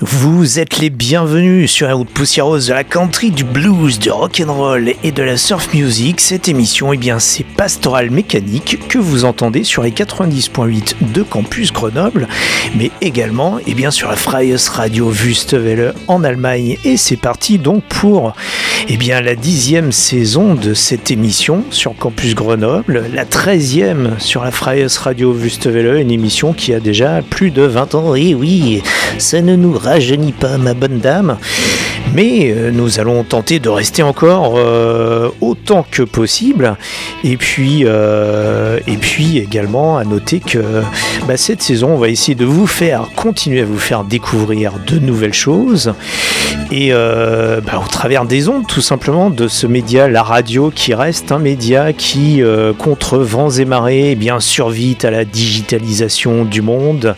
Vous 0.00 0.58
êtes 0.58 0.78
les 0.78 0.90
bienvenus 0.90 1.70
sur 1.70 1.86
la 1.86 1.94
route 1.94 2.10
poussiéreuse 2.10 2.66
de 2.66 2.74
la 2.74 2.84
country, 2.84 3.30
du 3.30 3.44
blues, 3.44 3.98
du 3.98 4.10
rock 4.10 4.42
and 4.46 4.52
roll 4.52 4.92
et 5.02 5.10
de 5.10 5.22
la 5.22 5.36
surf 5.36 5.72
music. 5.72 6.20
Cette 6.20 6.48
émission, 6.48 6.92
eh 6.92 6.98
bien, 6.98 7.18
c'est 7.18 7.44
Pastoral 7.44 8.10
Mécanique 8.10 8.78
que 8.88 8.98
vous 8.98 9.24
entendez 9.24 9.64
sur 9.64 9.82
les 9.82 9.90
90.8 9.90 11.12
de 11.14 11.22
Campus 11.22 11.72
Grenoble, 11.72 12.28
mais 12.76 12.90
également, 13.00 13.58
eh 13.66 13.74
bien, 13.74 13.90
sur 13.90 14.10
la 14.10 14.16
Freies 14.16 14.68
Radio 14.70 15.10
Wüstewelle 15.10 15.94
en 16.06 16.22
Allemagne. 16.22 16.76
Et 16.84 16.96
c'est 16.98 17.16
parti 17.16 17.58
donc 17.58 17.84
pour, 17.84 18.34
eh 18.88 18.96
bien, 18.96 19.22
la 19.22 19.34
dixième 19.34 19.92
saison 19.92 20.54
de 20.54 20.74
cette 20.74 21.10
émission 21.10 21.64
sur 21.70 21.96
Campus 21.96 22.34
Grenoble, 22.34 23.04
la 23.14 23.24
treizième 23.24 24.16
sur 24.18 24.44
la 24.44 24.50
Freies 24.50 24.98
Radio 24.98 25.32
Wüstewelle, 25.32 26.00
une 26.00 26.10
émission 26.10 26.52
qui 26.52 26.74
a 26.74 26.80
déjà 26.80 27.22
plus 27.22 27.50
de 27.50 27.62
20 27.62 27.94
ans 27.94 28.02
oui, 28.34 28.34
oui, 28.34 28.82
ça 29.18 29.40
ne 29.40 29.54
nous 29.54 29.72
rajeunit 29.78 30.32
pas, 30.32 30.58
ma 30.58 30.74
bonne 30.74 30.98
dame. 30.98 31.38
Mais 32.14 32.50
euh, 32.50 32.70
nous 32.70 33.00
allons 33.00 33.24
tenter 33.24 33.58
de 33.58 33.68
rester 33.68 34.02
encore 34.02 34.54
euh, 34.56 35.28
autant 35.40 35.84
que 35.90 36.02
possible. 36.02 36.76
Et 37.24 37.36
puis, 37.36 37.82
euh, 37.84 38.78
et 38.86 38.96
puis 38.96 39.38
également 39.38 39.98
à 39.98 40.04
noter 40.04 40.40
que 40.40 40.58
bah, 41.26 41.36
cette 41.36 41.62
saison, 41.62 41.90
on 41.90 41.98
va 41.98 42.08
essayer 42.08 42.34
de 42.34 42.44
vous 42.44 42.66
faire 42.66 43.08
continuer 43.16 43.62
à 43.62 43.64
vous 43.64 43.78
faire 43.78 44.04
découvrir 44.04 44.74
de 44.86 44.98
nouvelles 44.98 45.34
choses. 45.34 45.94
Et 46.72 46.90
bah, 46.90 47.80
au 47.84 47.88
travers 47.88 48.24
des 48.24 48.48
ondes, 48.48 48.66
tout 48.66 48.80
simplement, 48.80 49.30
de 49.30 49.46
ce 49.46 49.66
média, 49.66 50.08
la 50.08 50.22
radio, 50.22 50.72
qui 50.74 50.94
reste 50.94 51.30
un 51.30 51.38
média 51.38 51.92
qui, 51.92 52.42
contre 52.78 53.18
vents 53.18 53.50
et 53.50 53.64
marées, 53.64 54.12
eh 54.12 54.14
bien, 54.14 54.40
survit 54.40 54.96
à 55.02 55.10
la 55.10 55.24
digitalisation 55.24 56.44
du 56.44 56.62
monde. 56.62 57.14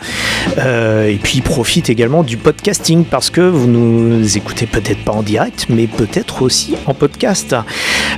et 0.59 1.19
puis 1.23 1.41
profite 1.41 1.89
également 1.89 2.23
du 2.23 2.37
podcasting 2.37 3.05
parce 3.05 3.31
que 3.31 3.41
vous 3.41 3.67
nous 3.67 4.37
écoutez 4.37 4.67
peut-être 4.81 5.05
pas 5.05 5.13
en 5.13 5.23
direct, 5.23 5.67
mais 5.69 5.87
peut-être 5.87 6.43
aussi 6.43 6.75
en 6.87 6.95
podcast. 6.95 7.57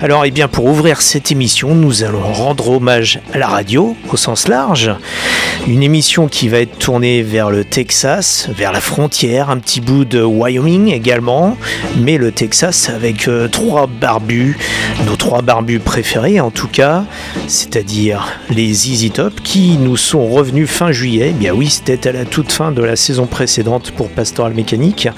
Alors, 0.03 0.25
eh 0.25 0.31
bien, 0.31 0.49
pour 0.49 0.67
ouvrir 0.67 1.01
cette 1.01 1.33
émission, 1.33 1.75
nous 1.75 2.05
allons 2.05 2.33
rendre 2.33 2.69
hommage 2.71 3.21
à 3.33 3.39
la 3.39 3.49
radio 3.49 3.97
au 4.11 4.17
sens 4.17 4.47
large. 4.47 4.91
Une 5.67 5.83
émission 5.83 6.29
qui 6.29 6.49
va 6.49 6.59
être 6.59 6.79
tournée 6.79 7.23
vers 7.23 7.51
le 7.51 7.65
Texas, 7.65 8.49
vers 8.57 8.73
la 8.73 8.81
frontière, 8.81 9.51
un 9.51 9.59
petit 9.59 9.81
bout 9.81 10.05
de 10.05 10.23
Wyoming 10.23 10.89
également, 10.89 11.57
mais 11.99 12.19
le 12.19 12.33
Texas 12.33 12.89
avec 12.89 13.29
euh, 13.29 13.49
trois 13.49 13.87
barbus, 13.87 14.57
nos 15.07 15.17
trois 15.17 15.43
barbus 15.43 15.81
préférés 15.81 16.41
en 16.41 16.51
tout 16.51 16.69
cas, 16.69 17.05
c'est-à-dire 17.47 18.39
les 18.49 18.91
Easy 18.91 19.11
Top 19.11 19.41
qui 19.43 19.77
nous 19.79 19.97
sont 19.97 20.27
revenus 20.27 20.69
fin 20.69 20.93
juillet. 20.93 21.29
Eh 21.31 21.39
bien 21.39 21.53
oui, 21.53 21.69
c'était 21.69 22.09
à 22.09 22.13
la 22.13 22.25
toute 22.25 22.53
fin 22.53 22.73
de 22.73 22.83
la 22.83 22.97
saison 22.97 23.27
précédente 23.27 23.91
pour 23.91 24.09
Pastoral 24.09 24.55
Mécanique, 24.55 25.09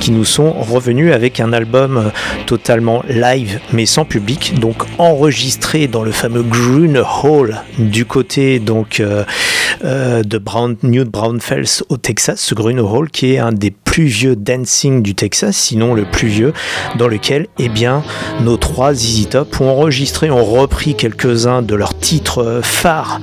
qui 0.00 0.10
nous 0.10 0.24
sont 0.24 0.52
revenus 0.52 0.91
avec 1.00 1.40
un 1.40 1.52
album 1.52 1.96
euh, 1.96 2.10
totalement 2.46 3.02
live 3.08 3.60
mais 3.72 3.86
sans 3.86 4.04
public, 4.04 4.58
donc 4.58 4.82
enregistré 4.98 5.88
dans 5.88 6.02
le 6.02 6.12
fameux 6.12 6.42
Grune 6.42 7.02
Hall 7.22 7.56
du 7.78 8.04
côté 8.04 8.58
donc 8.58 9.00
euh, 9.00 9.24
euh, 9.84 10.22
de 10.22 10.38
Brown, 10.38 10.76
New 10.82 11.04
Braunfels 11.04 11.82
au 11.88 11.96
Texas, 11.96 12.40
ce 12.40 12.54
Grune 12.54 12.80
Hall 12.80 13.10
qui 13.10 13.34
est 13.34 13.38
un 13.38 13.52
des 13.52 13.70
plus 13.92 14.04
vieux 14.04 14.36
dancing 14.36 15.02
du 15.02 15.14
Texas, 15.14 15.54
sinon 15.54 15.92
le 15.92 16.06
plus 16.06 16.28
vieux, 16.28 16.54
dans 16.96 17.08
lequel 17.08 17.48
eh 17.58 17.68
bien, 17.68 18.02
nos 18.40 18.56
trois 18.56 18.94
Easy 18.94 19.26
Top 19.26 19.60
ont 19.60 19.68
enregistré, 19.68 20.30
ont 20.30 20.46
repris 20.46 20.94
quelques-uns 20.94 21.60
de 21.60 21.74
leurs 21.74 21.94
titres 21.98 22.60
phares 22.62 23.20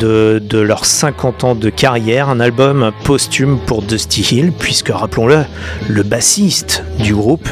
de, 0.00 0.42
de 0.44 0.58
leurs 0.58 0.86
50 0.86 1.44
ans 1.44 1.54
de 1.54 1.70
carrière, 1.70 2.30
un 2.30 2.40
album 2.40 2.90
posthume 3.04 3.60
pour 3.64 3.80
Dusty 3.80 4.22
Hill, 4.32 4.52
puisque 4.58 4.88
rappelons-le, 4.88 5.44
le 5.88 6.02
bassiste 6.02 6.82
du 6.98 7.14
groupe 7.14 7.48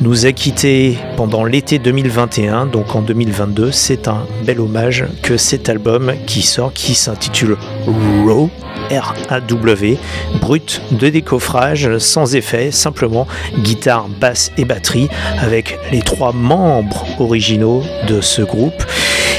nous 0.00 0.24
a 0.24 0.32
quittés 0.32 0.96
pendant 1.18 1.44
l'été 1.44 1.78
2021, 1.78 2.64
donc 2.64 2.96
en 2.96 3.02
2022. 3.02 3.70
C'est 3.70 4.08
un 4.08 4.24
bel 4.46 4.60
hommage 4.60 5.04
que 5.22 5.36
cet 5.36 5.68
album 5.68 6.14
qui 6.26 6.40
sort, 6.40 6.72
qui 6.72 6.94
s'intitule 6.94 7.58
Raw, 7.86 8.48
R-A-W, 8.90 9.98
brut 10.40 10.82
de 10.90 11.08
décoffrage, 11.08 11.98
sans 11.98 12.34
effet, 12.34 12.70
simplement 12.70 13.26
guitare, 13.58 14.08
basse 14.08 14.52
et 14.56 14.64
batterie, 14.64 15.08
avec 15.38 15.78
les 15.92 16.00
trois 16.00 16.32
membres 16.32 17.06
originaux 17.18 17.82
de 18.06 18.20
ce 18.20 18.42
groupe. 18.42 18.82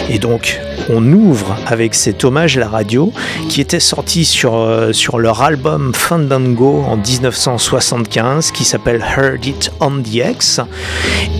Et 0.09 0.19
donc, 0.19 0.59
on 0.89 1.13
ouvre 1.13 1.55
avec 1.67 1.93
cet 1.93 2.25
hommage 2.25 2.57
à 2.57 2.61
la 2.61 2.67
radio 2.67 3.13
qui 3.47 3.61
était 3.61 3.79
sorti 3.79 4.25
sur, 4.25 4.55
euh, 4.55 4.91
leur 5.17 5.41
album 5.41 5.93
Fandango 5.93 6.83
en 6.87 6.97
1975 6.97 8.51
qui 8.51 8.65
s'appelle 8.65 9.03
Heard 9.15 9.45
It 9.45 9.71
on 9.79 10.01
the 10.01 10.15
X. 10.15 10.61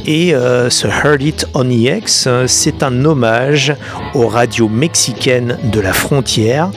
Et 0.06 0.34
euh, 0.34 0.70
ce 0.70 0.88
Heard 0.88 1.22
It 1.22 1.48
on 1.54 1.66
the 1.66 1.98
X, 1.98 2.26
euh, 2.28 2.46
c'est 2.48 2.84
un 2.84 3.06
hommage 3.06 3.74
aux 4.14 4.28
radios 4.28 4.70
mexicaines 4.70 5.58
de 5.64 5.80
la 5.80 5.94
frontière, 5.94 6.70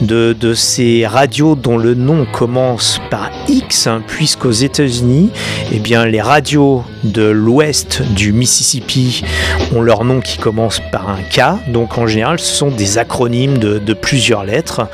de, 0.00 0.32
de 0.38 0.54
ces 0.54 1.06
radios 1.06 1.54
dont 1.54 1.78
le 1.78 1.94
nom 1.94 2.26
commence 2.32 3.00
par 3.10 3.30
X, 3.48 3.86
hein, 3.86 4.02
puisqu'aux 4.06 4.50
États-Unis, 4.50 5.30
eh 5.72 5.78
bien, 5.78 6.04
les 6.04 6.20
radios 6.20 6.84
de 7.04 7.22
l'ouest 7.22 8.02
du 8.14 8.32
Mississippi 8.32 9.22
ont 9.74 9.82
leur 9.82 10.04
nom 10.04 10.20
qui 10.20 10.38
commence 10.38 10.80
par 10.90 11.08
un 11.08 11.22
K, 11.22 11.70
donc 11.72 11.98
en 11.98 12.07
général 12.08 12.38
ce 12.38 12.52
sont 12.52 12.70
des 12.70 12.98
acronymes 12.98 13.58
de, 13.58 13.94
plusieurs 13.94 14.44
lettres. 14.44 14.88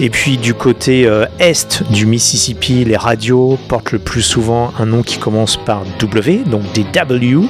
Et 0.00 0.10
puis 0.10 0.38
du 0.38 0.54
côté 0.54 1.06
euh, 1.06 1.26
est 1.38 1.82
du 1.90 2.06
Mississippi, 2.06 2.84
les 2.84 2.96
radios 2.96 3.58
portent 3.68 3.92
le 3.92 3.98
plus 3.98 4.22
souvent 4.22 4.72
un 4.78 4.86
nom 4.86 5.02
qui 5.02 5.18
commence 5.18 5.56
par 5.56 5.82
W, 5.98 6.42
donc 6.46 6.62
des 6.72 6.84
W. 6.84 7.48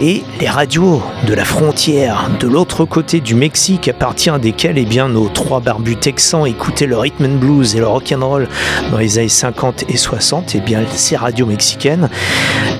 Et 0.00 0.22
les 0.40 0.48
radios 0.48 1.02
de 1.26 1.34
la 1.34 1.44
frontière, 1.44 2.30
de 2.40 2.48
l'autre 2.48 2.84
côté 2.84 3.20
du 3.20 3.34
Mexique, 3.34 3.88
à 3.88 3.92
partir 3.92 4.38
desquelles 4.38 4.78
eh 4.78 4.84
bien, 4.84 5.08
nos 5.08 5.28
trois 5.28 5.60
barbus 5.60 5.96
texans 5.96 6.46
écoutaient 6.46 6.86
le 6.86 6.96
rhythm 6.96 7.24
and 7.24 7.36
blues 7.36 7.74
et 7.74 7.78
le 7.78 7.86
rock 7.86 8.12
and 8.12 8.26
roll 8.26 8.48
dans 8.90 8.98
les 8.98 9.18
années 9.18 9.28
50 9.28 9.84
et 9.88 9.96
60, 9.96 10.54
et 10.54 10.58
eh 10.58 10.60
bien 10.60 10.82
ces 10.94 11.16
radios 11.16 11.46
mexicaines, 11.46 12.08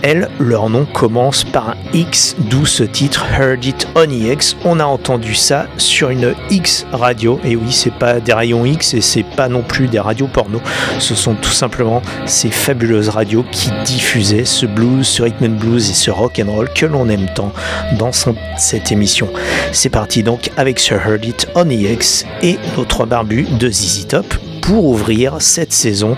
elles, 0.02 0.28
leur 0.38 0.70
nom 0.70 0.84
commence 0.84 1.44
par 1.44 1.70
un 1.70 1.74
X, 1.92 2.36
d'où 2.38 2.66
ce 2.66 2.82
titre 2.82 3.24
Heard 3.38 3.64
It 3.64 3.86
on 3.94 4.10
EX. 4.10 4.56
On 4.64 4.80
a 4.80 4.84
entendu 4.84 5.34
ça 5.34 5.61
sur 5.76 6.10
une 6.10 6.34
X 6.50 6.86
radio. 6.92 7.40
Et 7.44 7.56
oui, 7.56 7.70
c'est 7.72 7.92
pas 7.92 8.20
des 8.20 8.32
rayons 8.32 8.64
X 8.64 8.94
et 8.94 9.00
c'est 9.00 9.22
pas 9.22 9.48
non 9.48 9.62
plus 9.62 9.88
des 9.88 10.00
radios 10.00 10.26
porno. 10.26 10.60
Ce 10.98 11.14
sont 11.14 11.34
tout 11.34 11.50
simplement 11.50 12.02
ces 12.26 12.50
fabuleuses 12.50 13.08
radios 13.08 13.44
qui 13.50 13.70
diffusaient 13.84 14.44
ce 14.44 14.66
blues, 14.66 15.06
ce 15.06 15.22
rhythm 15.22 15.44
and 15.44 15.58
blues 15.58 15.90
et 15.90 15.94
ce 15.94 16.10
rock 16.10 16.40
and 16.44 16.50
roll 16.50 16.68
que 16.72 16.86
l'on 16.86 17.08
aime 17.08 17.26
tant 17.34 17.52
dans 17.98 18.10
cette 18.12 18.92
émission. 18.92 19.28
C'est 19.72 19.90
parti 19.90 20.22
donc 20.22 20.50
avec 20.56 20.78
Sir 20.78 21.00
Heard 21.06 21.24
It 21.24 21.48
on 21.54 21.68
EX 21.70 22.24
et 22.42 22.58
nos 22.76 22.84
trois 22.84 23.06
barbus 23.06 23.46
de 23.58 23.70
ZZ 23.70 24.06
Top 24.08 24.34
pour 24.62 24.84
ouvrir 24.84 25.36
cette 25.40 25.72
saison 25.72 26.16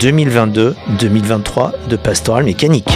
2022-2023 0.00 1.72
de 1.88 1.96
Pastoral 1.96 2.44
Mécanique. 2.44 2.90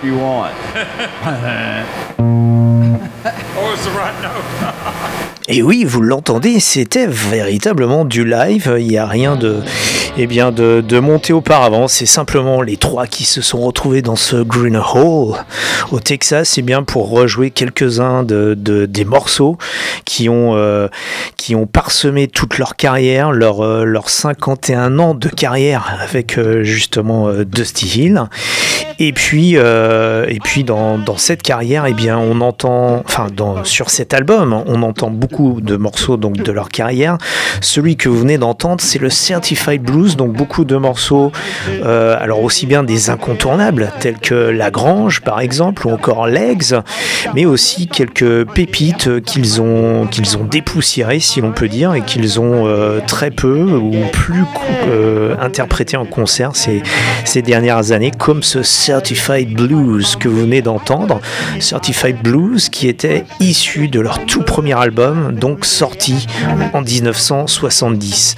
note 0.00 0.04
you 0.04 0.18
want. 0.18 0.54
Oh. 3.62 3.74
Et 5.48 5.62
oui, 5.62 5.84
vous 5.84 6.00
l'entendez, 6.00 6.60
c'était 6.60 7.06
véritablement 7.06 8.04
du 8.04 8.24
live. 8.24 8.74
Il 8.78 8.86
n'y 8.86 8.96
a 8.96 9.06
rien 9.06 9.36
de, 9.36 9.62
eh 10.16 10.26
bien, 10.26 10.52
de, 10.52 10.98
monté 11.00 11.32
auparavant. 11.32 11.88
C'est 11.88 12.06
simplement 12.06 12.62
les 12.62 12.76
trois 12.76 13.06
qui 13.06 13.24
se 13.24 13.40
sont 13.40 13.60
retrouvés 13.60 14.02
dans 14.02 14.16
ce 14.16 14.36
Green 14.36 14.76
Hole 14.76 15.36
au 15.92 16.00
Texas, 16.00 16.56
eh 16.58 16.62
bien, 16.62 16.82
pour 16.82 17.10
rejouer 17.10 17.50
quelques-uns 17.50 18.22
de, 18.22 18.54
de- 18.54 18.86
des 18.86 19.04
morceaux 19.04 19.56
qui 20.04 20.28
ont, 20.28 20.54
euh, 20.56 20.88
qui 21.36 21.54
ont 21.54 21.66
parsemé 21.66 22.28
toute 22.28 22.58
leur 22.58 22.76
carrière, 22.76 23.32
leur, 23.32 23.64
euh, 23.64 23.84
leurs 23.84 24.10
51 24.10 24.98
ans 24.98 25.14
de 25.14 25.28
carrière 25.28 25.96
avec 26.02 26.38
euh, 26.38 26.62
justement 26.64 27.28
euh, 27.28 27.44
Dusty 27.44 27.86
Hill. 28.02 28.24
Et 28.98 29.12
puis, 29.14 29.54
et 29.54 30.38
puis 30.44 30.62
dans, 30.62 30.98
cette 31.16 31.42
carrière, 31.42 31.86
eh 31.86 31.94
bien, 31.94 32.18
on 32.18 32.42
entend, 32.42 33.02
enfin, 33.06 33.28
sur 33.64 33.88
cet 33.88 34.12
album, 34.12 34.62
on 34.66 34.82
entend 34.82 35.08
beaucoup 35.10 35.62
de 35.62 35.76
morceaux 35.76 36.18
donc 36.18 36.36
de 36.36 36.52
leur 36.52 36.68
carrière. 36.68 37.16
Celui 37.62 37.96
que 37.96 38.10
vous 38.10 38.18
venez 38.18 38.36
d'entendre, 38.36 38.82
c'est 38.82 38.98
le 38.98 39.08
Certified 39.08 39.80
Donc 40.00 40.32
beaucoup 40.32 40.64
de 40.64 40.76
morceaux, 40.76 41.30
euh, 41.68 42.16
alors 42.18 42.42
aussi 42.42 42.66
bien 42.66 42.82
des 42.82 43.10
incontournables 43.10 43.92
tels 44.00 44.18
que 44.18 44.34
La 44.34 44.70
Grange, 44.70 45.20
par 45.20 45.40
exemple, 45.40 45.86
ou 45.86 45.90
encore 45.90 46.26
Legs, 46.26 46.74
mais 47.34 47.44
aussi 47.44 47.86
quelques 47.86 48.44
pépites 48.44 49.20
qu'ils 49.22 49.60
ont 49.60 50.06
qu'ils 50.06 50.38
ont 50.38 50.44
dépoussiérées, 50.44 51.20
si 51.20 51.40
l'on 51.40 51.52
peut 51.52 51.68
dire, 51.68 51.94
et 51.94 52.00
qu'ils 52.00 52.40
ont 52.40 52.66
euh, 52.66 53.00
très 53.06 53.30
peu 53.30 53.62
ou 53.62 53.94
plus 54.12 54.44
euh, 54.88 55.34
interprété 55.40 55.96
en 55.96 56.06
concert 56.06 56.56
ces, 56.56 56.82
ces 57.24 57.42
dernières 57.42 57.92
années, 57.92 58.10
comme 58.10 58.42
ce 58.42 58.62
Certified 58.62 59.52
Blues 59.52 60.16
que 60.16 60.28
vous 60.28 60.40
venez 60.40 60.62
d'entendre. 60.62 61.20
Certified 61.58 62.22
Blues 62.22 62.68
qui 62.70 62.88
était 62.88 63.24
issu 63.38 63.88
de 63.88 64.00
leur 64.00 64.24
tout 64.24 64.42
premier 64.42 64.78
album, 64.78 65.32
donc 65.32 65.66
sorti 65.66 66.26
en 66.72 66.80
1970. 66.80 68.36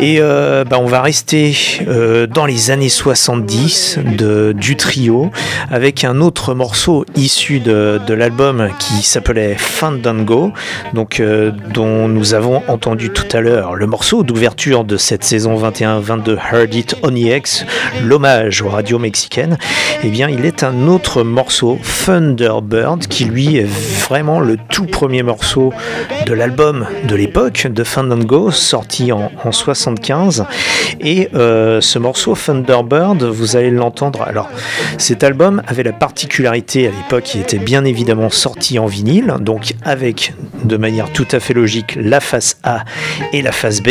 Et 0.00 0.18
euh, 0.20 0.64
bah, 0.64 0.77
on 0.78 0.86
va 0.86 1.02
rester 1.02 1.56
euh, 1.88 2.26
dans 2.26 2.46
les 2.46 2.70
années 2.70 2.88
70 2.88 3.98
de, 4.16 4.52
du 4.56 4.76
trio 4.76 5.30
avec 5.70 6.04
un 6.04 6.20
autre 6.20 6.54
morceau 6.54 7.04
issu 7.16 7.58
de, 7.58 8.00
de 8.06 8.14
l'album 8.14 8.68
qui 8.78 9.02
s'appelait 9.02 9.56
Fandango, 9.56 10.52
donc 10.94 11.18
euh, 11.18 11.50
dont 11.74 12.06
nous 12.08 12.34
avons 12.34 12.62
entendu 12.68 13.10
tout 13.10 13.26
à 13.36 13.40
l'heure 13.40 13.74
le 13.74 13.86
morceau 13.86 14.22
d'ouverture 14.22 14.84
de 14.84 14.96
cette 14.96 15.24
saison 15.24 15.56
21-22 15.56 16.36
Heard 16.52 16.74
It 16.74 16.96
on 17.02 17.14
EX, 17.16 17.64
l'hommage 18.04 18.62
aux 18.62 18.68
radios 18.68 18.98
mexicaines. 18.98 19.58
Eh 20.04 20.10
bien, 20.10 20.28
il 20.28 20.44
est 20.44 20.62
un 20.62 20.86
autre 20.86 21.24
morceau 21.24 21.78
Thunderbird 22.04 23.08
qui 23.08 23.24
lui 23.24 23.56
est 23.56 23.68
vraiment 24.08 24.38
le 24.38 24.56
tout 24.56 24.86
premier 24.86 25.24
morceau 25.24 25.72
de 26.24 26.32
l'album 26.34 26.86
de 27.08 27.16
l'époque 27.16 27.66
de 27.66 27.84
Fandango 27.84 28.52
sorti 28.52 29.10
en, 29.10 29.32
en 29.44 29.50
75 29.50 30.46
et 31.00 31.28
euh, 31.34 31.80
ce 31.80 31.98
morceau 31.98 32.34
Thunderbird 32.34 33.22
vous 33.22 33.56
allez 33.56 33.70
l'entendre. 33.70 34.22
Alors 34.22 34.48
cet 34.96 35.24
album 35.24 35.62
avait 35.66 35.82
la 35.82 35.92
particularité 35.92 36.88
à 36.88 36.90
l'époque 36.90 37.34
il 37.34 37.40
était 37.40 37.58
bien 37.58 37.84
évidemment 37.84 38.30
sorti 38.30 38.78
en 38.78 38.86
vinyle 38.86 39.34
donc 39.40 39.74
avec 39.84 40.34
de 40.64 40.76
manière 40.76 41.10
tout 41.12 41.26
à 41.32 41.40
fait 41.40 41.54
logique 41.54 41.96
la 42.00 42.20
face 42.20 42.58
A 42.62 42.84
et 43.32 43.42
la 43.42 43.52
face 43.52 43.82
B. 43.82 43.88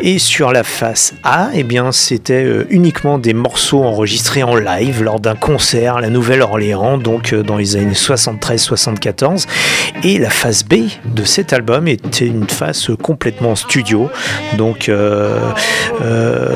Et 0.00 0.18
sur 0.18 0.52
la 0.52 0.64
face 0.64 1.14
A 1.22 1.48
eh 1.54 1.62
bien 1.62 1.92
c'était 1.92 2.44
euh, 2.44 2.66
uniquement 2.70 3.18
des 3.18 3.34
morceaux 3.34 3.82
enregistrés 3.82 4.42
en 4.42 4.54
live 4.54 5.02
lors 5.02 5.20
d'un 5.20 5.34
concert 5.34 5.96
à 5.96 6.00
la 6.00 6.10
Nouvelle-Orléans 6.10 6.98
donc 6.98 7.32
euh, 7.32 7.42
dans 7.42 7.56
les 7.56 7.76
années 7.76 7.92
73-74 7.92 9.46
et 10.02 10.18
la 10.18 10.30
face 10.30 10.64
B 10.64 10.74
de 11.04 11.24
cet 11.24 11.52
album 11.52 11.88
était 11.88 12.26
une 12.26 12.48
face 12.48 12.90
complètement 13.02 13.54
studio 13.54 14.10
donc 14.58 14.90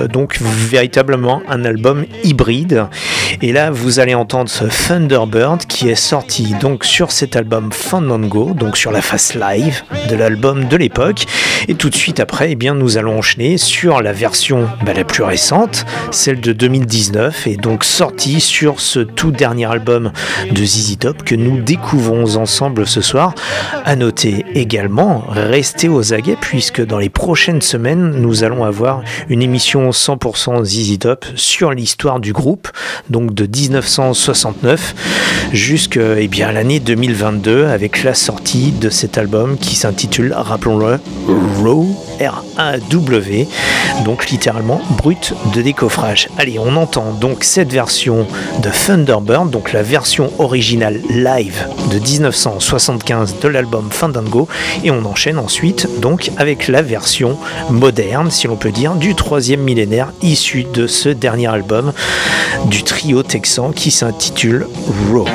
donc 0.08 0.38
véritablement 0.40 1.42
un 1.48 1.64
album 1.64 2.04
hybride. 2.24 2.86
Et 3.42 3.52
là 3.52 3.70
vous 3.70 4.00
allez 4.00 4.14
entendre 4.14 4.50
ce 4.50 4.64
Thunderbird 4.64 5.66
qui 5.66 5.88
est 5.88 5.94
sorti 5.94 6.54
donc 6.60 6.84
sur 6.84 7.12
cet 7.12 7.36
album 7.36 7.70
Fandango 7.72 8.52
donc 8.54 8.76
sur 8.76 8.90
la 8.90 9.02
face 9.02 9.34
live 9.34 9.82
de 10.08 10.16
l'album 10.16 10.66
de 10.66 10.76
l'époque. 10.76 11.26
Et 11.68 11.74
tout 11.74 11.90
de 11.90 11.94
suite 11.94 12.20
après 12.20 12.52
eh 12.52 12.54
bien 12.54 12.74
nous 12.74 12.98
allons 12.98 13.18
enchaîner 13.18 13.58
sur 13.58 14.02
la 14.02 14.12
version 14.12 14.68
bah, 14.84 14.92
la 14.94 15.04
plus 15.04 15.22
récente 15.22 15.84
celle 16.10 16.40
de 16.40 16.52
2019 16.52 17.46
et 17.46 17.56
donc 17.56 17.84
sortie 17.84 18.40
sur 18.40 18.80
ce 18.80 19.00
tout 19.00 19.30
dernier 19.30 19.70
album 19.70 20.12
de 20.50 20.64
ZZ 20.64 20.98
Top 20.98 21.22
que 21.22 21.34
nous 21.34 21.60
découvrons 21.60 22.36
ensemble 22.36 22.86
ce 22.86 23.00
soir. 23.00 23.34
À 23.84 23.96
noter 23.96 24.44
également 24.54 25.24
restez 25.28 25.88
aux 25.88 26.12
aguets 26.12 26.36
puisque 26.40 26.84
dans 26.84 26.98
les 26.98 27.08
prochaines 27.08 27.62
semaines 27.62 28.10
nous 28.20 28.44
allons 28.44 28.64
avoir 28.64 29.02
une 29.28 29.37
émission 29.40 29.90
100% 29.90 30.64
ZZ 30.64 30.98
Top 30.98 31.24
sur 31.34 31.72
l'histoire 31.72 32.20
du 32.20 32.32
groupe 32.32 32.68
donc 33.10 33.34
de 33.34 33.46
1969 33.46 34.94
jusqu'à 35.52 36.18
eh 36.18 36.28
l'année 36.52 36.80
2022 36.80 37.66
avec 37.66 38.02
la 38.04 38.14
sortie 38.14 38.72
de 38.72 38.90
cet 38.90 39.18
album 39.18 39.58
qui 39.58 39.76
s'intitule 39.76 40.32
rappelons-le 40.34 40.98
Raw 41.62 41.86
R-A-W 42.20 43.48
donc 44.04 44.28
littéralement 44.30 44.80
brut 44.96 45.34
de 45.54 45.62
décoffrage. 45.62 46.28
Allez 46.38 46.58
on 46.58 46.76
entend 46.76 47.12
donc 47.12 47.44
cette 47.44 47.72
version 47.72 48.26
de 48.62 48.70
Thunderbird 48.70 49.50
donc 49.50 49.72
la 49.72 49.82
version 49.82 50.30
originale 50.38 51.00
live 51.10 51.66
de 51.90 51.98
1975 51.98 53.40
de 53.40 53.48
l'album 53.48 53.88
Fandango 53.90 54.48
et 54.84 54.90
on 54.90 55.04
enchaîne 55.04 55.38
ensuite 55.38 55.88
donc 56.00 56.30
avec 56.36 56.68
la 56.68 56.82
version 56.82 57.38
moderne 57.70 58.30
si 58.30 58.46
l'on 58.46 58.56
peut 58.56 58.72
dire 58.72 58.94
du 58.94 59.14
troisième 59.28 59.60
millénaire 59.60 60.14
issu 60.22 60.64
de 60.64 60.86
ce 60.86 61.10
dernier 61.10 61.48
album 61.48 61.92
du 62.70 62.82
trio 62.82 63.22
texan 63.22 63.72
qui 63.72 63.90
s'intitule 63.90 64.66
Raw. 65.12 65.26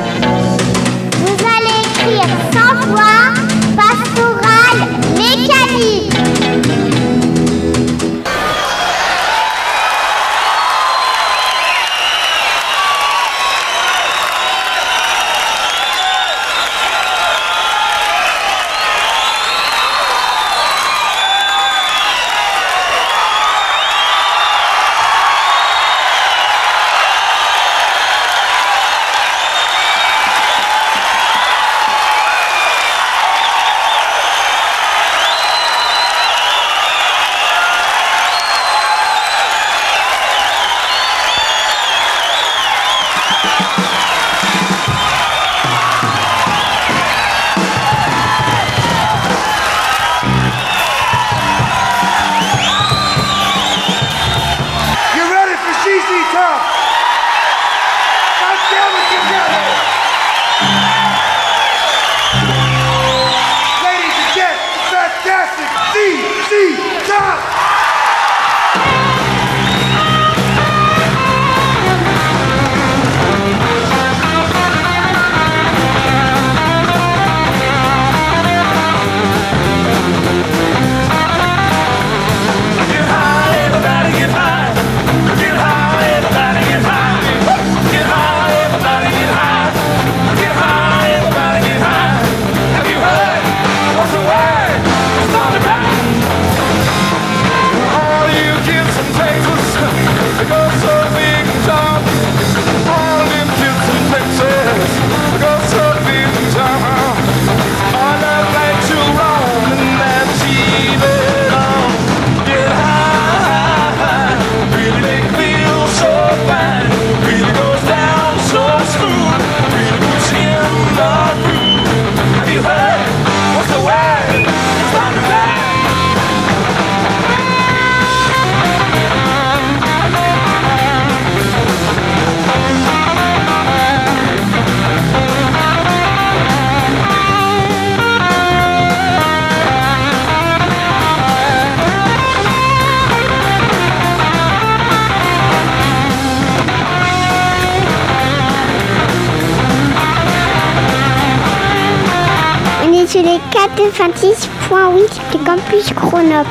26.8 153.76 155.22
du 155.32 155.38
campus 155.40 155.94
Grenoble. 155.94 156.50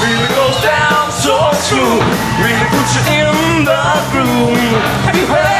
Really 0.00 0.26
goes 0.28 0.62
down 0.62 1.12
so 1.12 1.50
true, 1.68 2.00
really 2.42 2.66
puts 2.70 2.94
you 2.96 3.02
in 3.12 3.64
the 3.64 3.82
groove. 4.10 4.58
Have 5.04 5.16
you 5.16 5.26
heard? 5.26 5.51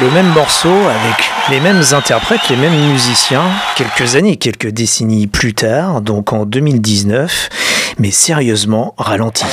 le 0.00 0.10
même 0.10 0.28
morceau 0.28 0.68
avec 0.68 1.30
les 1.50 1.60
mêmes 1.60 1.82
interprètes, 1.92 2.48
les 2.48 2.56
mêmes 2.56 2.90
musiciens, 2.90 3.44
quelques 3.76 4.16
années, 4.16 4.36
quelques 4.36 4.68
décennies 4.68 5.26
plus 5.26 5.52
tard, 5.52 6.00
donc 6.00 6.32
en 6.32 6.46
2019, 6.46 7.94
mais 7.98 8.10
sérieusement 8.10 8.94
ralenti. 8.96 9.44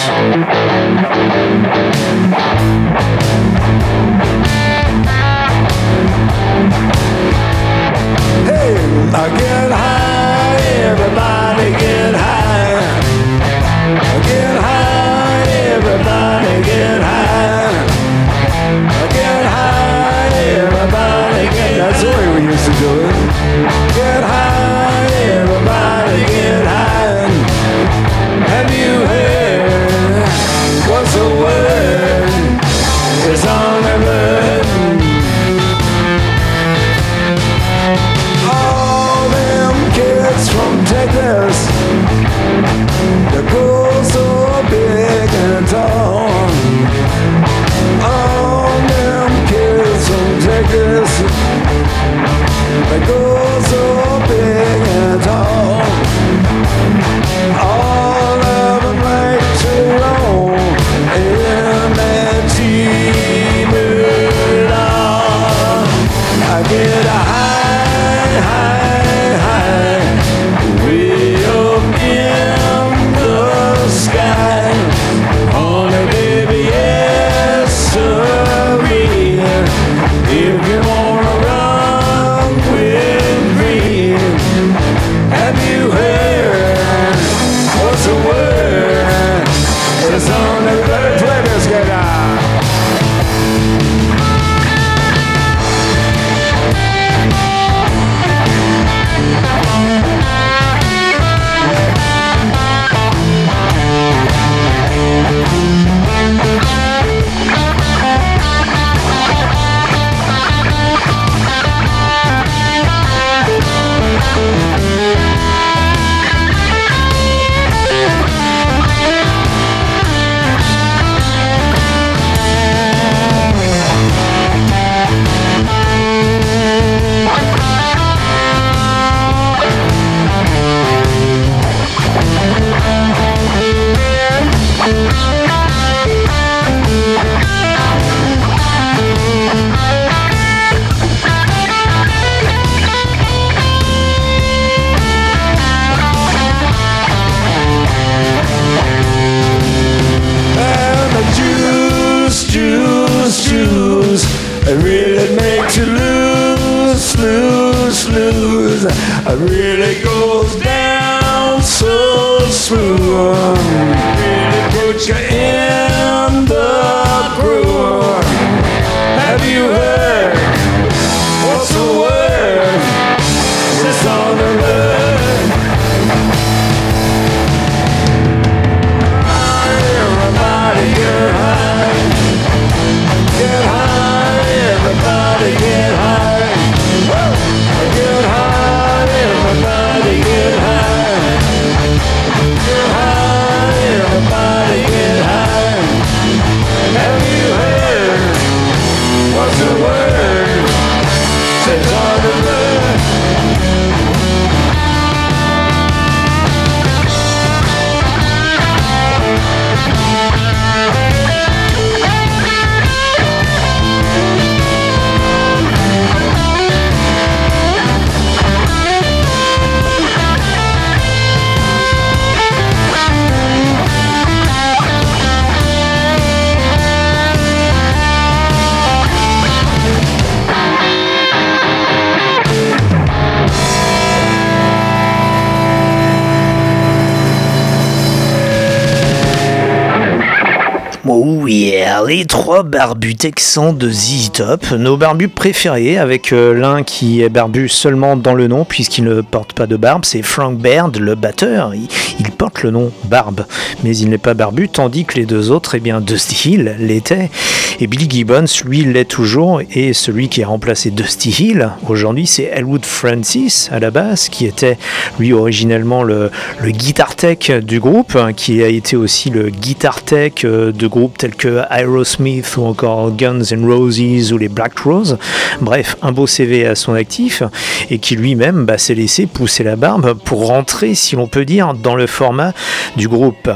Les 242.07 242.25
trois 242.25 242.63
barbus 242.63 243.15
texans 243.15 243.75
de 243.75 243.89
ZZ 243.89 244.31
Top, 244.31 244.71
nos 244.71 244.95
barbus 244.95 245.27
préférés, 245.27 245.97
avec 245.97 246.31
euh, 246.31 246.53
l'un 246.53 246.83
qui 246.83 247.21
est 247.21 247.27
barbu 247.27 247.67
seulement 247.67 248.15
dans 248.15 248.33
le 248.33 248.47
nom 248.47 248.63
puisqu'il 248.63 249.03
ne 249.03 249.19
porte 249.19 249.51
pas 249.51 249.67
de 249.67 249.75
barbe, 249.75 250.05
c'est 250.05 250.21
Frank 250.21 250.57
Baird, 250.57 250.97
le 250.97 251.15
batteur. 251.15 251.73
Il, 251.75 252.31
porte 252.37 252.61
le 252.61 252.69
nom 252.69 252.91
Barbe, 253.05 253.45
mais 253.83 253.97
il 253.97 254.09
n'est 254.09 254.19
pas 254.19 254.35
barbu, 254.35 254.69
tandis 254.69 255.05
que 255.05 255.15
les 255.15 255.25
deux 255.25 255.49
autres, 255.49 255.73
eh 255.73 255.79
bien 255.79 256.01
Dusty 256.01 256.49
Hill 256.49 256.75
l'était, 256.77 257.31
et 257.79 257.87
Billy 257.87 258.07
Gibbons, 258.07 258.45
lui, 258.63 258.83
l'est 258.83 259.05
toujours, 259.05 259.61
et 259.71 259.93
celui 259.93 260.29
qui 260.29 260.43
a 260.43 260.47
remplacé 260.47 260.91
Dusty 260.91 261.29
Hill 261.29 261.71
aujourd'hui, 261.87 262.27
c'est 262.27 262.43
Elwood 262.43 262.85
Francis 262.85 263.69
à 263.71 263.79
la 263.79 263.89
basse, 263.89 264.29
qui 264.29 264.45
était 264.45 264.77
lui 265.19 265.33
originellement 265.33 266.03
le, 266.03 266.29
guitar 266.65 267.15
tech 267.15 267.49
du 267.49 267.79
groupe, 267.79 268.15
hein, 268.15 268.33
qui 268.33 268.61
a 268.61 268.67
été 268.67 268.95
aussi 268.95 269.31
le 269.31 269.49
guitar 269.49 270.03
tech 270.03 270.33
euh, 270.43 270.71
de 270.71 270.87
groupes 270.87 271.17
tels 271.17 271.35
que 271.35 271.61
Aerosmith 271.97 272.57
ou 272.57 272.65
encore 272.65 273.11
Guns 273.11 273.41
N' 273.51 273.65
Roses 273.65 274.31
ou 274.31 274.37
les 274.37 274.49
Black 274.49 274.77
Rose. 274.79 275.17
Bref, 275.61 275.97
un 276.01 276.11
beau 276.11 276.27
CV 276.27 276.65
à 276.67 276.75
son 276.75 276.93
actif 276.93 277.41
et 277.89 277.97
qui 277.97 278.15
lui-même 278.15 278.65
bah, 278.65 278.77
s'est 278.77 278.93
laissé 278.93 279.25
pousser 279.25 279.63
la 279.63 279.75
barbe 279.75 280.13
pour 280.13 280.47
rentrer, 280.47 280.93
si 280.93 281.15
l'on 281.15 281.27
peut 281.27 281.45
dire, 281.45 281.73
dans 281.73 281.95
le 281.95 282.07
format 282.07 282.53
du 282.95 283.07
groupe. 283.07 283.49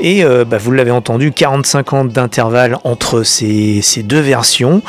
Et 0.00 0.24
euh, 0.24 0.44
bah, 0.44 0.58
vous 0.58 0.70
l'avez 0.70 0.90
entendu, 0.90 1.32
45 1.32 1.92
ans 1.92 2.04
d'intervalle 2.04 2.78
entre 2.84 3.22
ces, 3.22 3.82
deux 4.04 4.20
versions. 4.20 4.82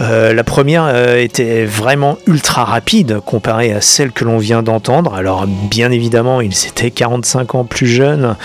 Euh, 0.00 0.32
la 0.32 0.44
première 0.44 0.84
euh, 0.86 1.18
était 1.20 1.64
vraiment 1.64 2.16
ultra 2.26 2.64
rapide 2.64 3.20
comparée 3.24 3.72
à 3.72 3.80
celle 3.80 4.12
que 4.12 4.24
l'on 4.24 4.38
vient 4.38 4.62
d'entendre. 4.62 5.14
Alors 5.14 5.46
bien 5.46 5.90
évidemment, 5.90 6.40
il 6.40 6.54
s'était 6.54 6.90
45 6.90 7.54
ans 7.54 7.64
plus 7.64 7.86
jeune, 7.86 8.36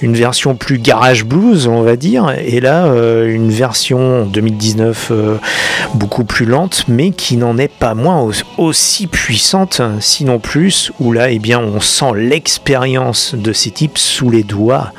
une 0.00 0.14
version 0.14 0.54
plus 0.54 0.78
garage 0.78 1.24
blues, 1.24 1.66
on 1.66 1.82
va 1.82 1.96
dire, 1.96 2.32
et 2.44 2.60
là 2.60 2.86
euh, 2.86 3.47
version 3.50 4.26
2019 4.26 5.08
euh, 5.10 5.36
beaucoup 5.94 6.24
plus 6.24 6.46
lente, 6.46 6.84
mais 6.88 7.10
qui 7.10 7.36
n'en 7.36 7.58
est 7.58 7.72
pas 7.72 7.94
moins 7.94 8.20
au 8.20 8.32
aussi 8.56 9.06
puissante, 9.06 9.80
sinon 10.00 10.38
plus, 10.38 10.92
où 11.00 11.12
là, 11.12 11.30
eh 11.30 11.38
bien, 11.38 11.60
on 11.60 11.80
sent 11.80 12.12
l'expérience 12.16 13.34
de 13.34 13.52
ces 13.52 13.70
types 13.70 13.98
sous 13.98 14.30
les 14.30 14.42
doigts 14.42 14.92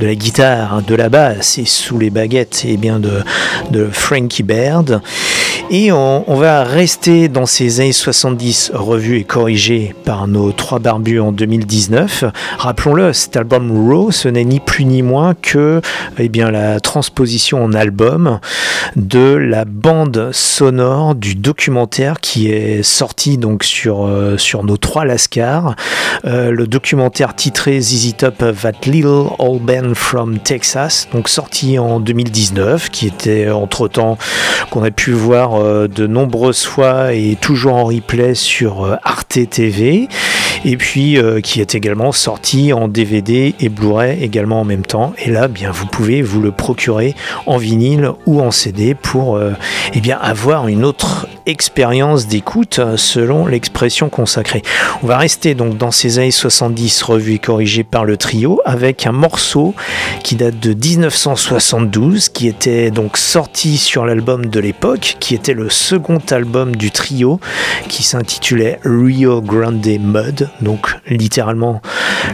de 0.00 0.06
la 0.06 0.14
guitare, 0.14 0.82
de 0.82 0.94
la 0.94 1.08
basse 1.08 1.58
et 1.58 1.64
sous 1.64 1.98
les 1.98 2.10
baguettes, 2.10 2.62
eh 2.66 2.76
bien, 2.76 2.98
de, 2.98 3.22
de 3.70 3.88
Frankie 3.90 4.42
Baird. 4.42 5.00
Et 5.72 5.92
on, 5.92 6.24
va 6.26 6.64
rester 6.64 7.28
dans 7.28 7.46
ces 7.46 7.78
années 7.80 7.92
70 7.92 8.72
revus 8.74 9.18
et 9.18 9.24
corrigés 9.24 9.94
par 10.04 10.26
nos 10.26 10.50
trois 10.50 10.80
barbus 10.80 11.20
en 11.20 11.30
2019. 11.30 12.24
Rappelons-le, 12.58 13.12
cet 13.12 13.36
album 13.36 13.70
Raw, 13.88 14.10
ce 14.10 14.28
n'est 14.28 14.44
ni 14.44 14.58
plus 14.58 14.84
ni 14.84 15.02
moins 15.02 15.34
que 15.34 15.80
eh 16.18 16.28
bien, 16.28 16.50
la 16.50 16.80
transposition 16.80 17.62
en 17.62 17.72
de 18.96 19.34
la 19.34 19.64
bande 19.64 20.30
sonore 20.32 21.14
du 21.14 21.34
documentaire 21.34 22.20
qui 22.20 22.50
est 22.50 22.82
sorti 22.82 23.38
donc 23.38 23.64
sur, 23.64 24.06
euh, 24.06 24.36
sur 24.36 24.64
nos 24.64 24.76
trois 24.76 25.04
Lascars. 25.04 25.74
Euh, 26.24 26.50
le 26.50 26.66
documentaire 26.66 27.34
titré 27.34 27.80
ZZ 27.80 28.14
Top 28.16 28.38
That 28.38 28.86
Little 28.86 29.28
Old 29.38 29.62
Band 29.62 29.94
from 29.94 30.38
Texas, 30.38 31.08
donc 31.12 31.28
sorti 31.28 31.78
en 31.78 32.00
2019, 32.00 32.90
qui 32.90 33.06
était 33.06 33.50
entre 33.50 33.88
temps 33.88 34.18
qu'on 34.70 34.82
a 34.82 34.90
pu 34.90 35.12
voir 35.12 35.54
euh, 35.54 35.88
de 35.88 36.06
nombreuses 36.06 36.64
fois 36.64 37.12
et 37.12 37.36
toujours 37.40 37.74
en 37.74 37.84
replay 37.84 38.34
sur 38.34 38.98
Arte 39.02 39.38
TV, 39.48 40.08
et 40.64 40.76
puis 40.76 41.18
qui 41.42 41.60
est 41.60 41.74
également 41.74 42.12
sorti 42.12 42.72
en 42.72 42.88
DVD 42.88 43.54
et 43.58 43.68
Blu-ray 43.68 44.22
également 44.22 44.60
en 44.60 44.64
même 44.64 44.84
temps. 44.84 45.14
Et 45.18 45.30
là, 45.30 45.48
bien, 45.48 45.70
vous 45.70 45.86
pouvez 45.86 46.20
vous 46.22 46.40
le 46.40 46.52
procurer 46.52 47.14
en 47.46 47.56
vinyle 47.56 47.79
ou 48.26 48.40
en 48.40 48.50
CD 48.50 48.94
pour 48.94 49.36
euh, 49.36 49.52
eh 49.94 50.00
bien, 50.00 50.18
avoir 50.18 50.68
une 50.68 50.84
autre 50.84 51.26
expérience 51.46 52.26
d'écoute 52.26 52.78
euh, 52.78 52.96
selon 52.96 53.46
l'expression 53.46 54.08
consacrée. 54.08 54.62
On 55.02 55.06
va 55.06 55.16
rester 55.16 55.54
donc 55.54 55.78
dans 55.78 55.90
ces 55.90 56.18
années 56.18 56.30
70 56.30 57.02
revues 57.02 57.34
et 57.34 57.38
corrigées 57.38 57.84
par 57.84 58.04
le 58.04 58.16
trio 58.16 58.60
avec 58.64 59.06
un 59.06 59.12
morceau 59.12 59.74
qui 60.22 60.36
date 60.36 60.60
de 60.60 60.74
1972 60.74 62.28
qui 62.28 62.48
était 62.48 62.90
donc 62.90 63.16
sorti 63.16 63.78
sur 63.78 64.04
l'album 64.04 64.46
de 64.46 64.60
l'époque 64.60 65.16
qui 65.18 65.34
était 65.34 65.54
le 65.54 65.70
second 65.70 66.20
album 66.30 66.76
du 66.76 66.90
trio 66.90 67.40
qui 67.88 68.02
s'intitulait 68.02 68.78
Rio 68.84 69.40
Grande 69.40 69.86
Mud 69.86 70.50
donc 70.60 70.96
littéralement 71.08 71.80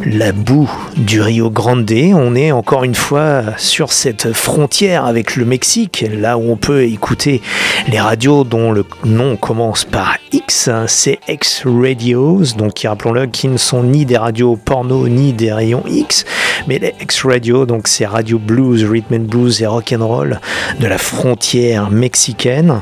la 0.05 0.33
boue 0.33 0.71
du 0.97 1.21
Rio 1.21 1.51
Grande. 1.51 1.77
On 2.15 2.35
est 2.35 2.53
encore 2.53 2.85
une 2.85 2.95
fois 2.95 3.43
sur 3.59 3.93
cette 3.93 4.33
frontière 4.33 5.05
avec 5.05 5.36
le 5.37 5.45
Mexique, 5.45 6.05
là 6.11 6.39
où 6.39 6.51
on 6.51 6.57
peut 6.57 6.85
écouter 6.85 7.41
les 7.89 8.01
radios 8.01 8.45
dont 8.45 8.73
le 8.73 8.85
nom 9.05 9.37
commence 9.37 9.85
par 9.85 10.17
X, 10.33 10.71
c'est 10.87 11.19
X 11.29 11.63
Radios, 11.65 12.55
donc 12.57 12.81
rappelons-le 12.85 13.27
qui 13.27 13.49
ne 13.49 13.57
sont 13.57 13.83
ni 13.83 14.05
des 14.05 14.17
radios 14.17 14.57
porno 14.57 15.09
ni 15.09 15.33
des 15.33 15.53
rayons 15.53 15.83
X, 15.87 16.25
mais 16.67 16.79
les 16.79 16.95
X 17.01 17.25
Radio, 17.25 17.67
donc 17.67 17.89
c'est 17.89 18.07
radio 18.07 18.39
blues, 18.39 18.85
rhythm 18.85 19.15
and 19.15 19.25
blues 19.29 19.63
et 19.63 19.67
rock 19.67 19.95
and 19.97 20.07
roll 20.07 20.41
de 20.81 20.87
la 20.87 20.99
frontière 20.99 21.91
mexicaine. 21.91 22.81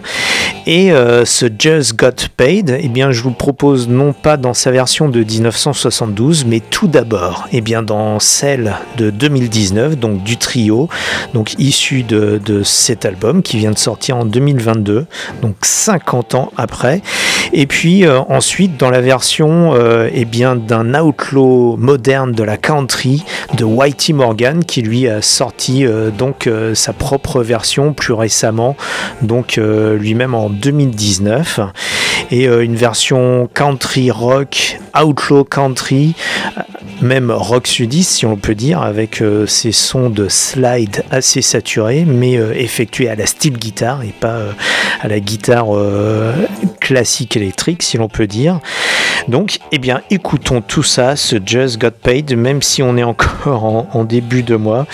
Et 0.67 0.93
euh, 0.93 1.27
ce 1.27 1.45
Just 1.59 1.95
Got 1.95 2.29
Paid, 2.39 2.79
eh 2.81 2.89
bien, 2.89 3.11
je 3.11 3.23
vous 3.23 3.33
propose 3.33 3.87
non 3.87 4.15
pas 4.15 4.39
dans 4.39 4.55
sa 4.55 4.71
version 4.71 5.11
de 5.11 5.23
1972, 5.23 6.47
mais 6.47 6.61
tout 6.61 6.89
d'abord, 6.89 7.47
eh 7.53 7.61
bien, 7.61 7.83
dans 7.83 8.19
celle 8.19 8.77
de 8.97 9.11
2019, 9.11 9.99
donc 9.99 10.23
du 10.23 10.39
trio, 10.39 10.89
donc 11.35 11.55
issu 11.59 12.03
de, 12.03 12.41
cet 12.65 13.05
album 13.05 13.43
qui 13.43 13.59
vient 13.59 13.73
de 13.73 13.79
sortir 13.79 14.17
en 14.17 14.25
2022, 14.25 15.05
donc 15.43 15.57
50 15.61 16.35
ans 16.35 16.51
après. 16.57 17.03
Et 17.53 17.67
puis 17.67 18.07
euh, 18.07 18.21
ensuite, 18.21 18.79
dans 18.79 18.91
la 18.91 19.03
version 19.03 19.75
euh, 19.75 20.09
eh 20.15 20.25
bien, 20.25 20.57
d'un 20.57 20.95
outlaw 20.99 21.77
moderne 21.77 22.33
de 22.33 22.43
la 22.43 22.57
country 22.57 23.23
de 23.59 23.65
Whitey 23.65 24.15
Morgan, 24.15 24.65
qui 24.65 24.81
lui 24.81 25.09
a 25.09 25.21
sorti 25.21 25.85
donc 26.17 26.49
sa 26.75 26.93
propre 26.93 27.43
version 27.43 27.93
plus 27.93 28.15
récemment, 28.15 28.77
donc 29.21 29.57
lui-même 29.59 30.35
en 30.35 30.54
2019 30.55 31.61
et 32.31 32.49
euh, 32.49 32.65
une 32.65 32.77
version 32.77 33.49
country 33.53 34.11
rock, 34.11 34.79
outlaw 34.99 35.45
country, 35.45 36.15
même 37.03 37.31
rock 37.31 37.67
sudiste 37.67 38.13
si 38.13 38.27
on 38.27 38.37
peut 38.37 38.55
dire, 38.55 38.83
avec 38.83 39.21
euh, 39.21 39.47
ces 39.47 39.73
sons 39.73 40.11
de 40.11 40.29
slide 40.29 41.05
assez 41.11 41.43
saturés, 41.43 42.05
mais 42.07 42.37
euh, 42.37 42.53
effectués 42.55 43.09
à 43.09 43.15
la 43.15 43.27
style 43.27 43.59
guitare 43.59 44.03
et 44.03 44.15
pas 44.19 44.39
à 45.01 45.09
la 45.09 45.21
guitare 45.21 45.67
classique 46.81 47.37
électrique 47.37 47.83
si 47.83 47.99
l'on 47.99 48.09
peut 48.09 48.27
dire. 48.27 48.61
Donc, 49.29 49.59
eh 49.73 49.79
bien, 49.79 50.03
écoutons 50.11 50.61
tout 50.61 50.83
ça, 50.83 51.17
ce 51.17 51.37
Just 51.45 51.79
Got 51.79 51.93
Paid, 52.03 52.37
même 52.37 52.63
si 52.63 52.83
on 52.83 52.97
est 52.97 53.05
encore 53.05 53.65
en, 53.65 53.89
en 53.93 54.05
début 54.05 54.43
de 54.43 54.57
mois. 54.57 54.87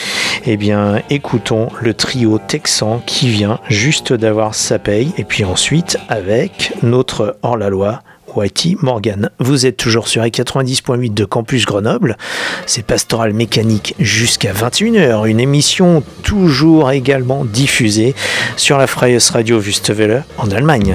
Eh 0.47 0.57
bien, 0.57 1.03
écoutons 1.11 1.69
le 1.81 1.95
trio 1.95 2.39
texan 2.39 3.03
qui 3.05 3.29
vient 3.29 3.59
juste 3.69 4.13
d'avoir 4.13 4.55
sa 4.55 4.79
paye, 4.79 5.13
et 5.19 5.25
puis 5.25 5.45
ensuite 5.51 5.99
avec 6.09 6.73
notre 6.83 7.37
hors-la-loi. 7.43 8.03
Whitey 8.37 8.77
Morgan. 8.81 9.29
Vous 9.41 9.67
êtes 9.67 9.77
toujours 9.77 10.07
sur 10.07 10.23
les 10.23 10.31
90.8 10.31 11.13
de 11.13 11.25
Campus 11.25 11.67
Grenoble. 11.67 12.17
C'est 12.65 12.87
Pastoral 12.87 13.33
Mécanique 13.33 13.97
jusqu'à 13.99 14.53
21h. 14.53 15.27
Une 15.27 15.41
émission 15.41 16.05
toujours 16.23 16.93
également 16.93 17.45
diffusée 17.45 18.15
sur 18.57 18.79
la 18.79 18.87
Freies 18.87 19.19
Radio 19.33 19.59
Wüstewelle 19.59 20.23
en 20.39 20.49
Allemagne. 20.53 20.95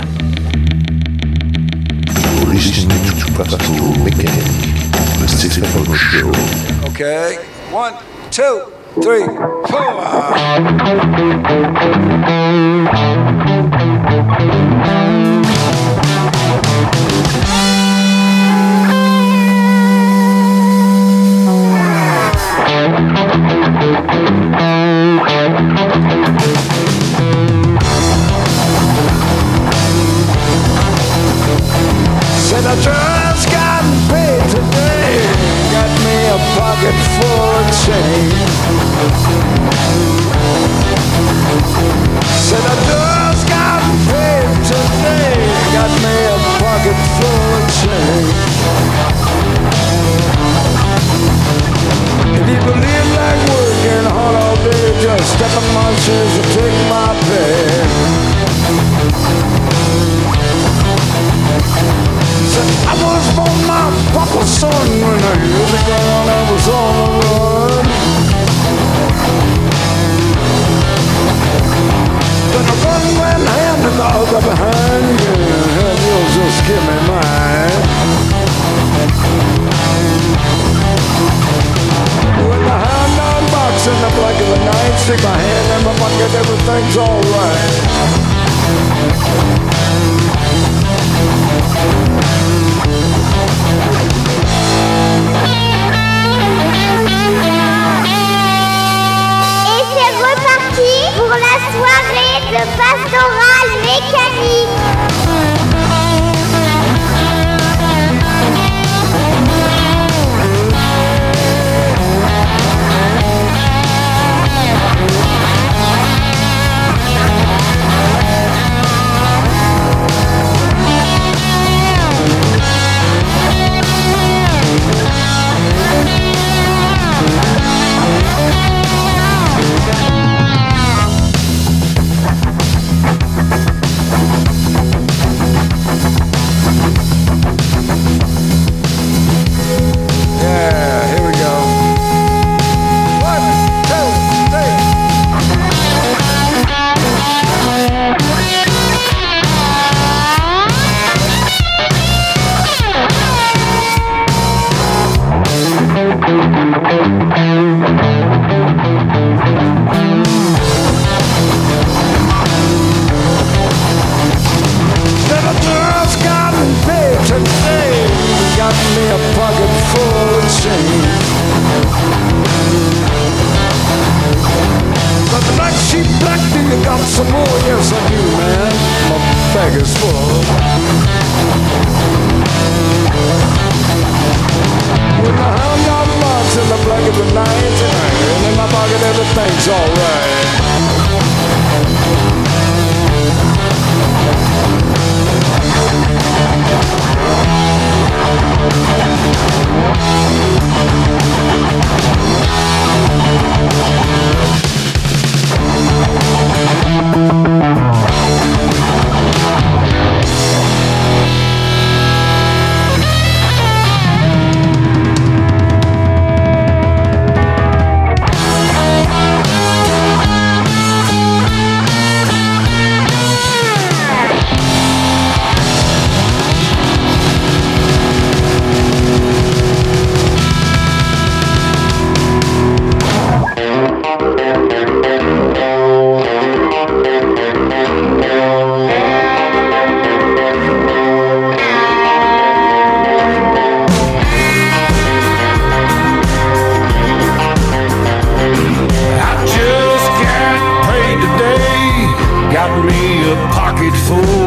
Okay, 6.88 7.38
one, 7.74 7.94
two, 8.32 8.62
three, 9.02 9.26
four. 9.68 10.06
Thank 14.28 14.54
you. 14.54 14.65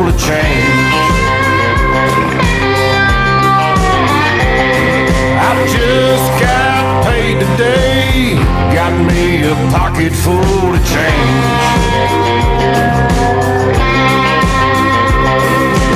will 0.08 0.18
change. 0.18 0.94
I 5.40 5.50
just 5.76 6.28
got 6.40 7.04
paid 7.04 7.40
today, 7.40 8.34
got 8.74 8.92
me 9.08 9.42
a 9.44 9.54
pocket 9.72 10.12
full 10.12 10.74
of 10.76 10.82
change. 10.94 11.44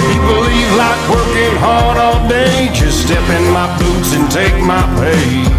People 0.09 0.41
leave 0.49 0.73
like 0.83 1.03
working 1.09 1.57
hard 1.65 1.97
all 1.99 2.29
day, 2.29 2.71
just 2.73 3.07
step 3.07 3.27
in 3.39 3.45
my 3.53 3.69
boots 3.79 4.15
and 4.15 4.31
take 4.31 4.57
my 4.65 4.83
pay. 5.01 5.52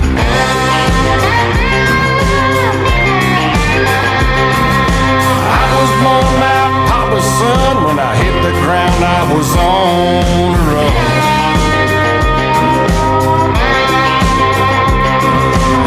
the 8.43 8.51
ground 8.61 9.03
I 9.03 9.21
was 9.33 9.49
on 9.55 10.51
the 10.51 10.63
road. 10.73 10.93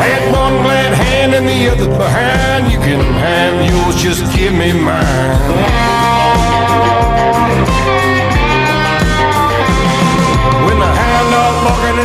Had 0.00 0.22
one 0.32 0.56
glad 0.64 0.92
hand 0.94 1.34
and 1.34 1.46
the 1.46 1.60
other 1.72 1.88
behind. 1.98 2.72
You 2.72 2.78
can 2.78 3.00
have 3.00 3.54
yours, 3.70 3.96
just 4.02 4.22
give 4.36 4.54
me 4.54 4.72
mine. 4.72 5.86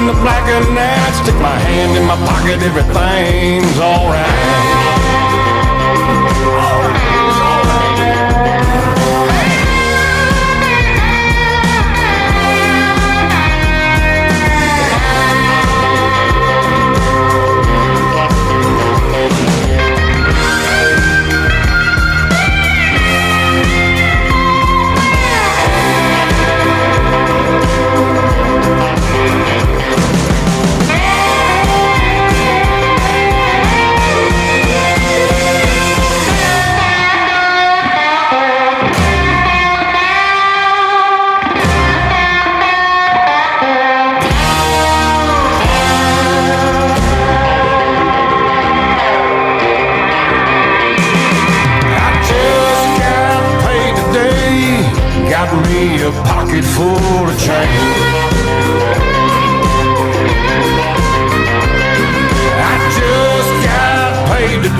in 0.02 0.08
the 0.08 0.14
black 0.14 0.48
of 0.50 0.74
night. 0.74 1.14
Stick 1.22 1.36
my 1.36 1.58
hand 1.68 1.98
in 1.98 2.06
my 2.06 2.16
pocket, 2.26 2.62
everything's 2.64 3.78
alright. 3.80 4.61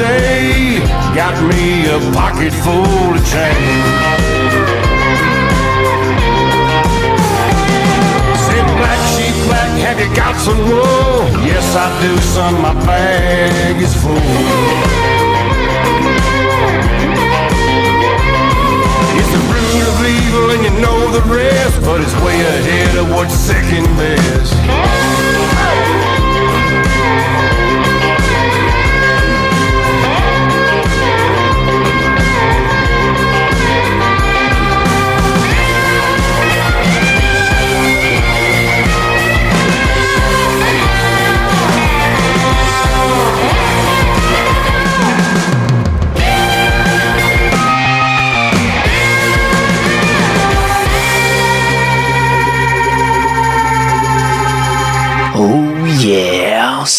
today 0.02 0.80
got 1.14 1.36
me 1.46 1.86
a 1.86 2.00
pocket 2.14 2.54
full 2.66 3.14
of 3.14 3.24
change. 3.30 3.86
Say, 8.46 8.62
black 8.80 9.02
sheep, 9.14 9.36
black, 9.46 9.72
have 9.86 10.00
you 10.00 10.10
got 10.16 10.36
some 10.38 10.58
wool? 10.58 11.22
Yes, 11.46 11.76
I 11.76 11.88
do, 12.02 12.18
son, 12.34 12.54
my 12.62 12.74
bag 12.86 13.76
is 13.82 13.94
full. 14.02 14.18
It's 19.20 19.32
the 19.36 19.42
root 19.54 19.86
of 19.92 19.98
evil, 20.18 20.48
and 20.54 20.62
you 20.66 20.74
know 20.82 21.00
the 21.12 21.24
rest, 21.30 21.80
but 21.82 22.02
it's 22.02 22.16
way 22.26 22.40
ahead 22.42 22.98
of 22.98 23.10
what's 23.12 23.36
second 23.36 23.86
best. 23.98 24.91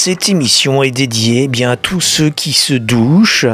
Cette 0.04 0.28
émission 0.28 0.82
est 0.82 0.90
dédiée 0.90 1.46
bien 1.46 1.70
à 1.70 1.76
tous 1.76 2.00
ceux 2.00 2.28
qui 2.28 2.52
se 2.52 2.74
douchent, 2.74 3.46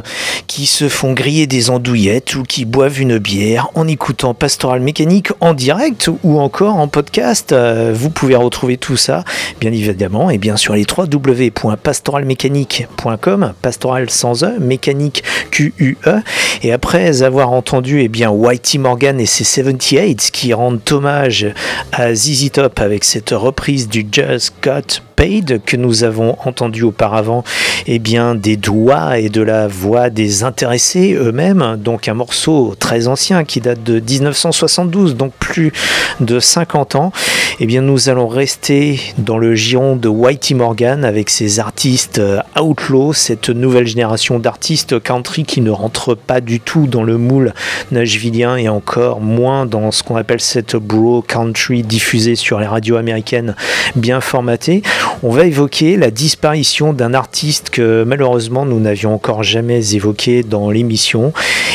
qui 0.59 0.67
se 0.67 0.89
font 0.89 1.13
griller 1.13 1.47
des 1.47 1.71
andouillettes 1.71 2.35
ou 2.35 2.43
qui 2.43 2.65
boivent 2.65 3.01
une 3.01 3.19
bière 3.19 3.69
en 3.77 3.87
écoutant 3.87 4.35
Pastoral 4.35 4.81
Mécanique 4.81 5.29
en 5.39 5.55
direct 5.55 6.11
ou 6.25 6.41
encore 6.41 6.75
en 6.75 6.89
podcast. 6.89 7.53
Euh, 7.53 7.93
Vous 7.95 8.11
pouvez 8.11 8.35
retrouver 8.35 8.77
tout 8.77 8.97
ça, 8.97 9.23
bien 9.61 9.71
évidemment, 9.71 10.31
et 10.31 10.39
bien 10.39 10.57
sur 10.57 10.75
les 10.75 10.85
www.pastoralmécanique.com, 10.85 13.53
pastoral 13.63 14.11
sans 14.11 14.43
E, 14.43 14.59
mécanique 14.59 15.23
Q-U-E. 15.53 16.23
Et 16.65 16.73
après 16.73 17.23
avoir 17.23 17.53
entendu 17.53 18.01
eh 18.01 18.09
bien, 18.09 18.31
Whitey 18.31 18.79
Morgan 18.79 19.21
et 19.21 19.27
ses 19.27 19.45
78 19.45 20.33
qui 20.33 20.53
rendent 20.55 20.81
hommage 20.91 21.47
à 21.93 22.13
ZZ 22.13 22.51
Top 22.51 22.81
avec 22.81 23.05
cette 23.05 23.31
reprise 23.31 23.89
du 23.89 24.05
Just 24.11 24.55
Got 24.61 25.03
Paid 25.19 25.61
que 25.67 25.77
nous 25.77 26.05
avons 26.05 26.37
entendu 26.45 26.85
auparavant, 26.85 27.43
eh 27.89 27.99
bien 27.99 28.37
des 28.37 28.57
doigts 28.57 29.19
et 29.19 29.29
de 29.29 29.43
la 29.43 29.67
voix 29.67 30.11
des 30.11 30.45
intéressés 30.49 31.15
eux-mêmes, 31.15 31.77
donc 31.79 32.09
un 32.09 32.15
morceau 32.15 32.75
très 32.79 33.07
ancien 33.07 33.45
qui 33.45 33.61
date 33.61 33.85
de 33.85 34.01
1972, 34.01 35.15
donc 35.15 35.33
plus 35.39 35.73
de 36.21 36.41
50 36.41 36.97
ans, 36.97 37.13
eh 37.61 37.67
bien 37.67 37.83
nous 37.83 38.09
allons 38.09 38.29
rester 38.29 38.99
dans 39.19 39.37
le 39.37 39.55
giron 39.55 39.95
de 39.95 40.09
Whitey 40.09 40.55
Morgan 40.55 41.05
avec 41.05 41.29
ses 41.29 41.61
artistes 41.61 42.19
euh, 42.19 42.41
outlaw, 42.59 43.13
cette 43.13 43.51
nouvelle 43.51 43.87
génération 43.87 44.39
d'artistes 44.39 44.99
country 44.99 45.45
qui 45.45 45.61
ne 45.61 45.71
rentrent 45.71 46.15
pas 46.15 46.41
du 46.41 46.61
tout 46.61 46.87
dans 46.87 47.03
le 47.03 47.19
moule 47.19 47.53
nashvillien 47.93 48.57
et 48.57 48.69
encore 48.69 49.21
moins 49.21 49.67
dans 49.67 49.91
ce 49.91 50.03
qu'on 50.03 50.17
appelle 50.17 50.41
cette 50.41 50.77
bro 50.77 51.21
country 51.21 51.83
diffusée 51.83 52.37
sur 52.37 52.59
les 52.59 52.67
radios 52.67 52.97
américaines 52.97 53.55
bien 53.97 54.21
formatées. 54.21 54.83
On 55.23 55.31
va 55.31 55.45
évoquer 55.45 55.97
la 55.97 56.11
disparition 56.11 56.95
d'un 56.95 57.13
artiste 57.13 57.71
que 57.71 58.05
malheureusement 58.07 58.65
nous 58.65 58.81
n'avions 58.81 59.15
encore 59.15 59.43
jamais 59.43 59.95
évoqué 59.95 60.28
dans 60.43 60.71
l'émission. 60.71 61.33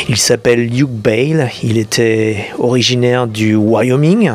Il 0.08 0.16
s'appelle 0.16 0.66
Luke 0.66 0.90
Bale, 0.90 1.50
il 1.62 1.78
était 1.78 2.46
originaire 2.58 3.26
du 3.26 3.54
Wyoming. 3.56 4.32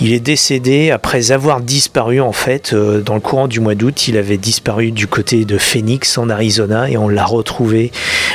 Il 0.00 0.12
est 0.12 0.20
décédé 0.20 0.90
après 0.90 1.30
avoir 1.30 1.60
disparu 1.60 2.20
en 2.20 2.32
fait 2.32 2.72
euh, 2.72 3.00
dans 3.00 3.14
le 3.14 3.20
courant 3.20 3.46
du 3.46 3.60
mois 3.60 3.74
d'août. 3.74 4.08
Il 4.08 4.16
avait 4.16 4.38
disparu 4.38 4.90
du 4.90 5.06
côté 5.06 5.44
de 5.44 5.56
Phoenix 5.56 6.18
en 6.18 6.28
Arizona 6.28 6.90
et 6.90 6.96
on 6.96 7.08
l'a 7.08 7.24
retrouvé 7.24 7.92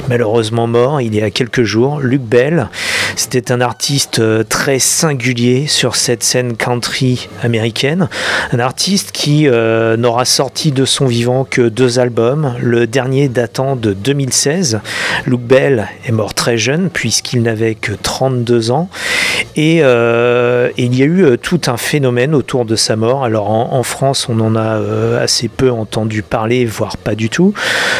malheureusement 0.07 0.67
mort 0.67 1.01
il 1.01 1.13
y 1.13 1.21
a 1.21 1.29
quelques 1.31 1.63
jours. 1.63 1.99
Luke 1.99 2.23
Bell, 2.23 2.69
c'était 3.15 3.51
un 3.51 3.61
artiste 3.61 4.19
euh, 4.19 4.43
très 4.47 4.79
singulier 4.79 5.67
sur 5.67 5.95
cette 5.95 6.23
scène 6.23 6.55
country 6.55 7.27
américaine. 7.43 8.07
Un 8.53 8.59
artiste 8.59 9.11
qui 9.11 9.47
euh, 9.47 9.97
n'aura 9.97 10.25
sorti 10.25 10.71
de 10.71 10.85
son 10.85 11.07
vivant 11.07 11.43
que 11.43 11.63
deux 11.63 11.99
albums, 11.99 12.55
le 12.61 12.87
dernier 12.87 13.27
datant 13.27 13.75
de 13.75 13.93
2016. 13.93 14.79
Luke 15.25 15.41
Bell 15.41 15.87
est 16.05 16.11
mort 16.11 16.33
très 16.33 16.57
jeune 16.57 16.89
puisqu'il 16.89 17.41
n'avait 17.41 17.75
que 17.75 17.91
32 17.91 18.71
ans 18.71 18.89
il 20.77 20.95
y 20.95 21.01
a 21.01 21.05
eu 21.05 21.37
tout 21.49 21.61
un 21.65 21.77
phénomène 21.77 22.35
autour 22.35 22.63
de 22.63 22.75
sa 22.75 22.95
mort. 22.95 23.23
Alors 23.23 23.49
en, 23.49 23.81
France, 23.81 24.27
on 24.29 24.39
en 24.39 24.55
a 24.55 24.77
euh, 24.77 25.23
assez 25.23 25.47
peu 25.47 25.71
entendu 25.71 26.21
parler, 26.21 26.63
voire 26.63 26.95
pas 26.95 27.15
du 27.15 27.31
tout. 27.31 27.55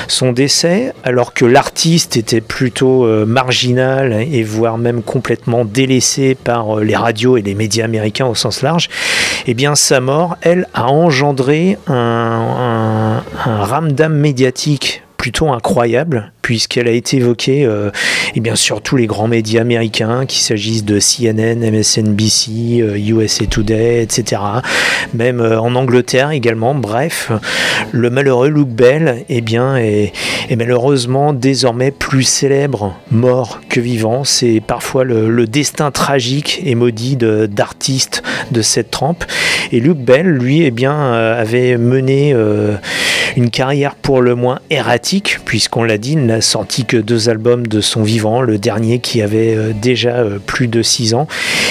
Son 0.08 0.34
décès, 0.34 0.94
alors 1.04 1.34
que 1.34 1.46
l'artiste 1.46 2.16
était 2.16 2.42
plutôt 2.42 3.08
euh, 3.08 3.26
marginal 3.26 4.14
et 4.14 4.44
voire 4.44 4.78
même 4.78 5.02
complètement 5.02 5.66
délaissé 5.66 6.36
par 6.36 6.78
euh, 6.78 6.84
les 6.84 6.96
radios 6.96 7.38
et 7.38 7.42
les 7.42 7.56
médias 7.56 7.86
américains 7.86 8.28
au 8.28 8.36
sens 8.36 8.62
large, 8.62 8.88
eh 9.48 9.56
bien 9.56 9.74
sa 9.74 10.00
mort, 10.00 10.38
elle, 10.42 10.68
a 10.76 10.86
engendré 10.86 11.80
un, 11.88 11.96
un, 11.96 13.50
un 13.50 13.64
ramdam 13.64 14.14
médiatique 14.14 15.02
plutôt 15.18 15.52
incroyable 15.52 16.32
puisqu'elle 16.50 16.88
a 16.88 16.92
été 16.94 17.18
évoquée 17.18 17.64
euh, 17.64 17.92
et 18.34 18.40
bien 18.40 18.56
sur 18.56 18.82
tous 18.82 18.98
les 18.98 19.06
grands 19.06 19.28
médias 19.28 19.62
américains, 19.62 20.26
qu'il 20.26 20.42
s'agisse 20.42 20.84
de 20.84 20.98
CNN, 20.98 21.60
MSNBC, 21.60 22.82
euh, 22.82 22.98
USA 22.98 23.46
Today, 23.46 24.02
etc. 24.02 24.42
Même 25.14 25.42
euh, 25.42 25.62
en 25.62 25.76
Angleterre 25.76 26.32
également. 26.32 26.74
Bref, 26.74 27.32
le 27.92 28.10
malheureux 28.10 28.50
Luke 28.50 28.70
Bell 28.70 29.26
eh 29.30 29.42
bien, 29.42 29.78
est, 29.78 30.12
malheureusement 30.58 31.34
désormais 31.34 31.92
plus 31.92 32.24
célèbre 32.24 32.96
mort 33.12 33.62
que 33.70 33.80
vivant. 33.80 34.24
C'est 34.24 34.60
parfois 34.66 35.04
le, 35.04 35.46
destin 35.46 35.92
tragique 35.92 36.62
et 36.66 36.76
maudit 36.76 37.16
d'artistes 37.16 38.24
de, 38.52 38.62
cette 38.62 38.92
trempe. 38.92 39.24
Et 39.72 39.80
Luke 39.80 40.00
Bell, 40.00 40.28
lui, 40.28 40.64
eh 40.64 40.72
bien, 40.72 40.96
euh, 40.96 41.42
avait 41.42 41.78
mené 41.78 42.34
euh, 42.34 42.76
une 43.36 43.50
carrière 43.50 43.96
pour 43.96 44.22
le 44.22 44.36
moins 44.36 44.60
erratique, 44.70 45.40
puisqu'on 45.46 45.84
l'a 45.84 45.98
dit, 45.98 46.14
il 46.14 46.39
sorti 46.42 46.86
que 46.86 46.98
deux 46.98 47.30
albums 47.30 47.68
de 47.68 47.82
son 47.82 48.04
vivant, 48.04 48.42
le 48.42 48.58
dernier 48.58 49.00
qui 49.00 49.22
avait 49.22 49.56
euh, 49.56 49.74
déjà 49.74 50.18
euh, 50.18 50.40
plus 50.40 50.68
de 50.68 50.82
six 50.82 51.14
ans. 51.14 51.28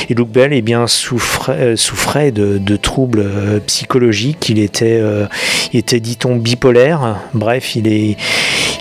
Et 0.08 0.14
Luke 0.14 0.30
Bell 0.30 0.52
eh 0.52 0.62
bien, 0.62 0.86
souffrait, 0.86 1.58
euh, 1.58 1.76
souffrait 1.76 2.30
de, 2.30 2.58
de 2.58 2.76
troubles 2.76 3.24
psychologiques, 3.66 4.48
il 4.48 4.58
était, 4.58 5.02
était 5.72 6.00
dit-on, 6.00 6.36
bipolaire. 6.36 7.18
Bref, 7.34 7.76
il 7.76 7.88
est, 7.88 8.16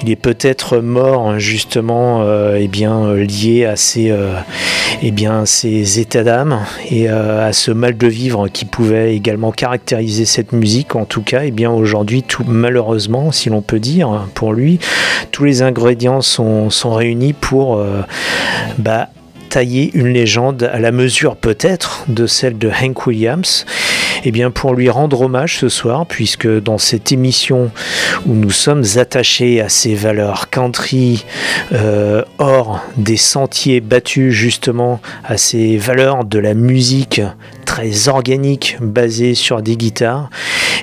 il 0.04 0.12
est 0.12 0.16
peut-être 0.16 0.78
mort 0.78 1.40
justement 1.40 2.22
euh, 2.22 2.58
eh 2.60 2.68
bien, 2.68 3.14
lié 3.14 3.66
à 3.66 3.76
ses, 3.76 4.12
euh, 4.12 4.34
eh 5.02 5.12
bien, 5.12 5.46
ses 5.46 6.00
états 6.00 6.24
d'âme 6.24 6.60
et 6.90 7.08
à 7.10 7.52
ce 7.54 7.72
mal 7.72 7.98
de 7.98 8.08
vivre 8.08 8.48
qui 8.48 8.66
pouvait 8.66 9.16
également 9.16 9.52
caractériser 9.52 10.26
cette 10.26 10.52
musique. 10.52 10.96
En 10.96 11.06
tout 11.06 11.22
cas, 11.22 11.42
eh 11.44 11.68
aujourd'hui, 11.68 12.24
malheureusement, 12.48 13.32
si 13.32 13.50
l'on 13.50 13.62
peut 13.62 13.80
dire, 13.80 14.28
pour 14.34 14.54
lui, 14.54 14.80
tous 15.32 15.44
les 15.44 15.62
ingrédients 15.62 15.77
sont, 16.22 16.70
sont 16.70 16.94
réunis 16.94 17.34
pour 17.34 17.78
euh, 17.78 18.02
bah, 18.78 19.10
tailler 19.50 19.92
une 19.94 20.10
légende 20.10 20.70
à 20.72 20.80
la 20.80 20.92
mesure 20.92 21.36
peut-être 21.36 22.06
de 22.08 22.28
celle 22.28 22.58
de 22.58 22.70
Hank 22.70 23.08
Williams. 23.08 23.66
Et 24.26 24.32
bien 24.32 24.52
pour 24.52 24.74
lui 24.74 24.90
rendre 24.90 25.22
hommage 25.22 25.58
ce 25.60 25.70
soir, 25.70 26.06
puisque 26.06 26.48
dans 26.48 26.80
cette 26.80 27.12
émission 27.12 27.72
où 28.26 28.34
nous 28.34 28.50
sommes 28.50 28.84
attachés 28.96 29.62
à 29.62 29.70
ces 29.70 29.94
valeurs 29.94 30.50
country, 30.50 31.24
euh, 31.72 32.24
hors 32.40 32.84
des 32.98 33.16
sentiers 33.16 33.80
battus 33.80 34.34
justement 34.34 35.00
à 35.24 35.38
ces 35.38 35.78
valeurs 35.78 36.26
de 36.26 36.40
la 36.40 36.56
musique 36.56 37.22
très 37.66 38.08
organique 38.08 38.78
basée 38.82 39.36
sur 39.36 39.62
des 39.62 39.78
guitares, 39.78 40.30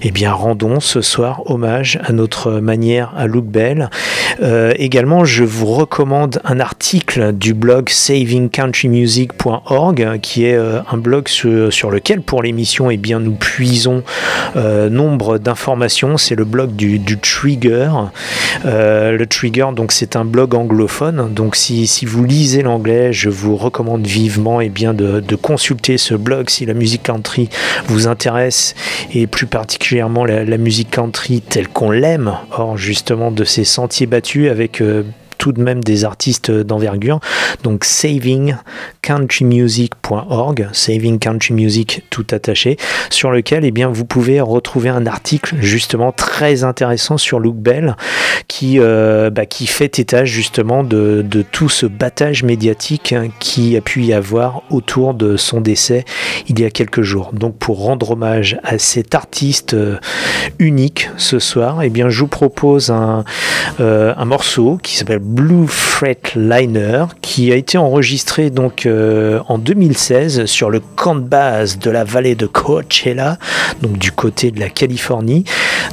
et 0.03 0.11
bien 0.11 0.32
rendons 0.32 0.80
ce 0.80 1.01
soir 1.01 1.42
hommage 1.47 1.99
à 2.05 2.12
notre 2.12 2.53
manière 2.53 3.12
à 3.16 3.26
Luke 3.26 3.47
Bell. 3.47 3.88
Euh, 4.42 4.74
également, 4.76 5.24
je 5.24 5.45
vous 5.45 5.66
recommande 5.66 6.40
un 6.45 6.59
article 6.61 7.32
du 7.32 7.55
blog 7.55 7.88
savingcountrymusic.org 7.88 10.20
qui 10.20 10.45
est 10.47 10.55
euh, 10.55 10.80
un 10.90 10.97
blog 10.97 11.28
sur, 11.28 11.90
lequel 11.90 12.22
pour 12.22 12.42
l'émission 12.42 12.90
eh 12.90 12.97
bien, 12.97 13.20
nous 13.20 13.34
puisons 13.34 14.03
euh, 14.57 14.88
nombre 14.88 15.36
d'informations. 15.38 16.16
C'est 16.16 16.34
le 16.34 16.45
blog 16.45 16.74
du, 16.74 17.01
Trigger. 17.18 17.90
Le 18.64 19.24
Trigger, 19.24 19.68
donc 19.74 19.92
c'est 19.92 20.16
un 20.16 20.24
blog 20.24 20.55
anglophone. 20.55 21.32
Donc 21.32 21.55
si, 21.57 21.86
si 21.86 22.07
vous 22.07 22.24
lisez 22.24 22.62
l'anglais, 22.62 23.12
je 23.12 23.28
vous 23.28 23.57
recommande 23.57 24.07
vivement 24.07 24.61
eh 24.61 24.68
bien, 24.68 24.95
de, 24.95 25.20
de 25.20 25.36
consulter 25.36 25.99
ce 25.99 26.14
blog 26.14 26.51
si 26.51 26.66
la 26.66 26.74
musique 26.74 27.05
country 27.05 27.49
vous 27.86 28.09
intéresse 28.09 28.74
et 29.12 29.26
plus 29.26 29.47
particulièrement 29.47 29.84
la, 29.93 30.45
la 30.45 30.59
musique 30.59 30.91
country 30.91 31.41
telle 31.41 31.68
qu'on 31.68 31.91
l'aime, 31.91 32.37
hors 32.57 32.76
justement 32.76 33.30
de 33.30 33.45
ces 33.45 33.64
sentiers 33.64 34.07
battus 34.07 34.51
avec 34.51 34.80
euh, 34.80 35.03
tout 35.45 35.53
de 35.53 35.61
même 35.61 35.84
des 35.84 36.07
artistes 36.07 36.51
d'envergure. 36.51 37.20
Donc 37.64 37.84
savingcountrymusic.org, 37.84 40.68
Saving 40.72 41.18
Country 41.18 41.53
Music 41.53 42.07
tout 42.09 42.24
attaché, 42.30 42.78
sur 43.11 43.30
lequel 43.30 43.66
eh 43.66 43.70
bien, 43.70 43.88
vous 43.88 44.07
pouvez 44.07 44.40
retrouver 44.40 44.88
un 44.88 45.05
article 45.05 45.57
justement 45.61 46.12
très 46.12 46.64
intéressant 46.64 47.18
sur 47.18 47.40
Luke 47.40 47.59
Bell 47.59 47.95
qui, 48.49 48.78
euh, 48.78 49.28
bah, 49.28 49.45
qui 49.45 49.66
fait 49.66 49.99
état 49.99 50.24
justement 50.24 50.82
de, 50.82 51.22
de 51.22 51.42
tout 51.42 51.68
ce 51.68 51.84
battage 51.84 52.42
médiatique 52.42 53.12
hein, 53.12 53.28
qui 53.38 53.76
a 53.76 53.82
pu 53.82 54.03
y 54.03 54.14
avoir 54.14 54.62
autour 54.70 55.12
de 55.12 55.36
son 55.36 55.61
décès 55.61 56.07
il 56.49 56.59
y 56.59 56.64
a 56.64 56.70
quelques 56.70 57.03
jours. 57.03 57.32
Donc 57.34 57.59
pour 57.59 57.84
rendre 57.84 58.12
hommage 58.12 58.57
à 58.62 58.78
cet 58.78 59.14
artiste 59.14 59.74
euh, 59.74 59.99
unique 60.59 61.11
ce 61.18 61.38
soir, 61.38 61.82
eh 61.82 61.90
bien, 61.90 62.09
je 62.09 62.20
vous 62.20 62.28
propose 62.28 62.88
un, 62.88 63.26
euh, 63.80 64.14
un 64.16 64.24
morceau 64.24 64.78
qui 64.82 64.97
s'appelle 64.97 65.18
Blue 65.35 65.66
Liner 66.37 67.07
qui 67.22 67.53
a 67.53 67.57
été 67.57 67.78
enregistré 67.78 68.51
donc 68.51 68.87
euh, 68.87 69.41
en 69.49 69.59
2016 69.59 70.45
sur 70.47 70.70
le 70.70 70.80
camp 70.80 71.14
de 71.14 71.20
base 71.20 71.78
de 71.78 71.91
la 71.91 72.05
vallée 72.05 72.35
de 72.35 72.47
Coachella, 72.47 73.39
donc 73.80 73.99
du 73.99 74.12
côté 74.12 74.51
de 74.51 74.61
la 74.61 74.68
Californie, 74.68 75.45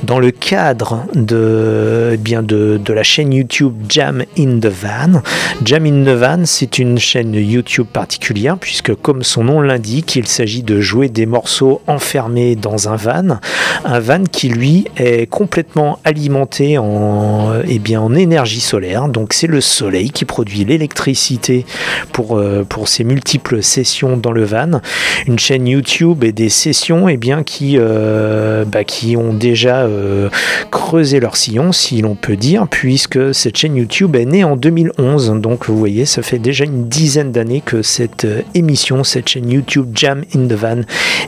dans 0.04 0.20
le 0.20 0.32
cadre 0.32 1.06
de, 1.14 2.12
eh 2.14 2.18
bien 2.18 2.44
de, 2.44 2.80
de 2.84 2.94
la 2.94 3.04
chaîne 3.04 3.32
YouTube 3.32 3.76
Jam 3.88 4.24
in 4.38 4.60
the 4.60 4.68
Van. 4.68 5.22
Jam 5.64 5.86
in 5.86 6.04
the 6.04 6.16
Van, 6.16 6.42
c'est 6.46 6.80
une 6.80 6.98
chaîne 6.98 7.34
YouTube 7.34 7.88
particulière 7.92 8.58
puisque 8.58 8.94
comme 8.96 9.24
son 9.24 9.44
nom 9.44 9.62
l'indique, 9.62 10.16
il 10.16 10.28
s'agit 10.28 10.64
de 10.64 10.82
jouer 10.82 11.10
des 11.10 11.26
morceaux 11.26 11.82
enfermés 11.88 12.56
dans 12.56 12.90
un 12.90 12.96
van, 12.96 13.40
un 13.86 14.00
van 14.00 14.24
qui 14.24 14.50
lui 14.50 14.86
est 14.98 15.30
complètement 15.30 16.00
alimenté 16.04 16.78
en, 16.78 17.54
eh 17.68 17.80
bien, 17.80 18.02
en 18.02 18.14
énergie 18.14 18.62
solaire, 18.62 19.08
donc 19.08 19.21
c'est 19.34 19.48
le 19.48 19.62
soleil 19.62 20.10
qui 20.10 20.26
produit 20.26 20.66
l'électricité 20.66 21.66
pour, 22.12 22.38
euh, 22.38 22.64
pour 22.68 22.88
ces 22.88 23.04
multiples 23.04 23.64
sessions 23.64 24.18
dans 24.18 24.32
le 24.32 24.44
van. 24.44 24.82
Une 25.28 25.40
chaîne 25.40 25.68
YouTube 25.68 26.24
et 26.24 26.32
des 26.32 26.50
sessions 26.50 27.10
eh 27.10 27.18
bien, 27.18 27.44
qui, 27.44 27.78
euh, 27.78 28.66
bah, 28.66 28.84
qui 28.84 29.16
ont 29.18 29.34
déjà 29.34 29.84
euh, 29.84 30.30
creusé 30.72 31.20
leur 31.20 31.38
sillon, 31.38 31.72
si 31.72 32.02
l'on 32.02 32.16
peut 32.16 32.36
dire, 32.36 32.68
puisque 32.70 33.34
cette 33.34 33.58
chaîne 33.58 33.76
YouTube 33.76 34.16
est 34.16 34.26
née 34.26 34.44
en 34.44 34.56
2011. 34.56 35.34
Donc 35.42 35.68
vous 35.68 35.78
voyez, 35.78 36.06
ça 36.06 36.22
fait 36.22 36.40
déjà 36.40 36.66
une 36.66 36.88
dizaine 36.88 37.32
d'années 37.32 37.62
que 37.66 37.82
cette 37.82 38.28
émission, 38.54 39.04
cette 39.04 39.30
chaîne 39.30 39.50
YouTube 39.50 39.92
Jam 39.94 40.24
in 40.36 40.48
the 40.48 40.54
Van 40.54 40.82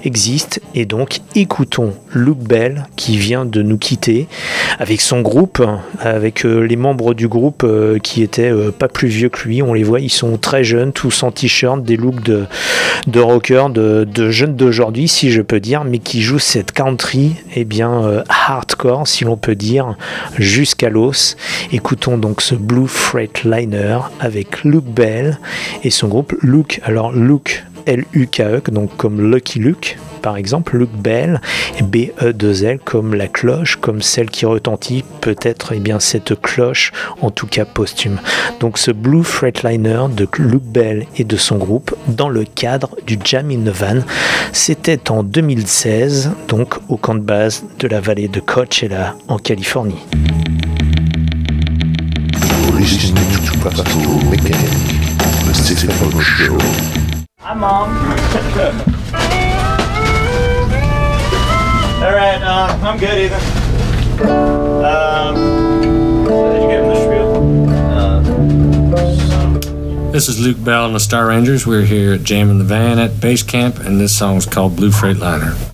existe. 0.04 0.62
Et 0.76 0.86
donc 0.86 1.20
écoutons 1.36 1.94
Luke 2.14 2.44
Bell 2.44 2.86
qui 2.96 3.18
vient 3.18 3.46
de 3.46 3.62
nous 3.62 3.78
quitter 3.78 4.28
avec 4.80 5.02
son 5.02 5.22
groupe, 5.22 5.64
avec 6.00 6.44
les 6.44 6.76
membres 6.76 7.14
du 7.14 7.28
groupe 7.28 7.64
qui 8.02 8.24
étaient 8.24 8.52
pas 8.78 8.88
plus 8.88 9.08
vieux 9.08 9.30
que 9.30 9.48
lui. 9.48 9.62
On 9.62 9.74
les 9.74 9.84
voit, 9.84 10.00
ils 10.00 10.10
sont 10.10 10.38
très 10.38 10.64
jeunes, 10.64 10.94
tous 10.94 11.24
en 11.24 11.32
t-shirt, 11.32 11.84
des 11.84 11.98
looks 11.98 12.24
de, 12.24 12.46
de 13.08 13.20
rockers, 13.20 13.70
de, 13.70 14.30
jeunes 14.30 14.56
d'aujourd'hui, 14.56 15.08
si 15.08 15.32
je 15.32 15.42
peux 15.42 15.60
dire, 15.60 15.84
mais 15.84 16.00
qui 16.00 16.22
jouent 16.22 16.40
cette 16.40 16.72
country, 16.72 17.36
et 17.56 17.66
bien 17.66 18.04
euh, 18.04 18.24
hardcore, 18.30 19.08
si 19.08 19.24
l'on 19.24 19.38
peut 19.38 19.56
dire, 19.56 19.96
jusqu'à 20.38 20.90
l'os. 20.90 21.36
Écoutons 21.72 22.18
donc 22.18 22.42
ce 22.42 22.56
Blue 22.56 22.88
Freightliner 22.88 24.00
avec 24.20 24.64
Luke 24.64 24.86
Bell 24.86 25.40
et 25.84 25.90
son 25.90 26.08
groupe 26.08 26.34
Luke. 26.42 26.82
Alors 26.84 27.12
Luke 27.12 27.64
L-U-K-E, 27.86 28.62
donc 28.72 28.96
comme 28.98 29.32
Lucky 29.32 29.60
Luke, 29.60 29.98
par 30.24 30.38
exemple, 30.38 30.78
Luke 30.78 30.96
Bell, 30.96 31.42
B-E-2-L, 31.82 32.80
comme 32.80 33.14
la 33.14 33.28
cloche, 33.28 33.76
comme 33.76 34.02
celle 34.02 34.30
qui 34.30 34.46
retentit, 34.46 35.04
peut-être 35.20 35.74
eh 35.74 35.82
cette 36.00 36.40
cloche, 36.42 36.94
en 37.22 37.30
tout 37.30 37.46
cas 37.46 37.66
posthume. 37.66 38.20
Donc 38.62 38.78
ce 38.78 38.92
Blue 38.92 39.24
Freightliner 39.24 40.06
de 40.16 40.28
Luke 40.40 40.64
Bell 40.64 41.06
et 41.18 41.26
de 41.26 41.36
son 41.36 41.58
groupe, 41.58 41.94
dans 42.08 42.30
le 42.30 42.46
cadre 42.46 42.96
du 43.06 43.20
Jam 43.24 43.52
in 43.52 43.70
the 43.70 43.76
Van, 43.76 44.00
c'était 44.54 45.12
en 45.12 45.24
2016, 45.24 46.32
donc 46.48 46.76
au 46.88 46.96
camp 46.96 47.16
de 47.16 47.20
base 47.20 47.66
de 47.80 47.88
la 47.90 48.00
vallée 48.00 48.30
de 48.30 48.40
Coachella, 48.40 49.16
en 49.28 49.38
Californie. 49.38 50.00
Hi, 57.46 57.54
Mom. 57.54 57.90
All 62.02 62.14
right, 62.16 62.42
uh, 62.42 62.80
I'm 62.82 62.98
good, 62.98 63.18
Ethan. 63.20 63.42
Um, 64.86 65.36
did 66.24 66.62
you 66.62 66.70
give 66.70 66.84
him 66.86 66.90
the 66.90 66.96
spiel? 67.04 67.34
This 70.14 70.30
is 70.30 70.40
Luke 70.40 70.64
Bell 70.64 70.86
and 70.86 70.96
the 70.96 71.02
Star 71.02 71.28
Rangers. 71.28 71.68
We're 71.68 71.82
here 71.82 72.14
at 72.14 72.24
Jam 72.24 72.50
in 72.50 72.60
the 72.60 72.64
Van 72.64 72.98
at 72.98 73.20
base 73.20 73.44
camp, 73.44 73.78
and 73.80 74.00
this 74.00 74.18
song 74.18 74.38
is 74.38 74.46
called 74.46 74.78
Blue 74.78 74.92
Freightliner. 74.92 75.73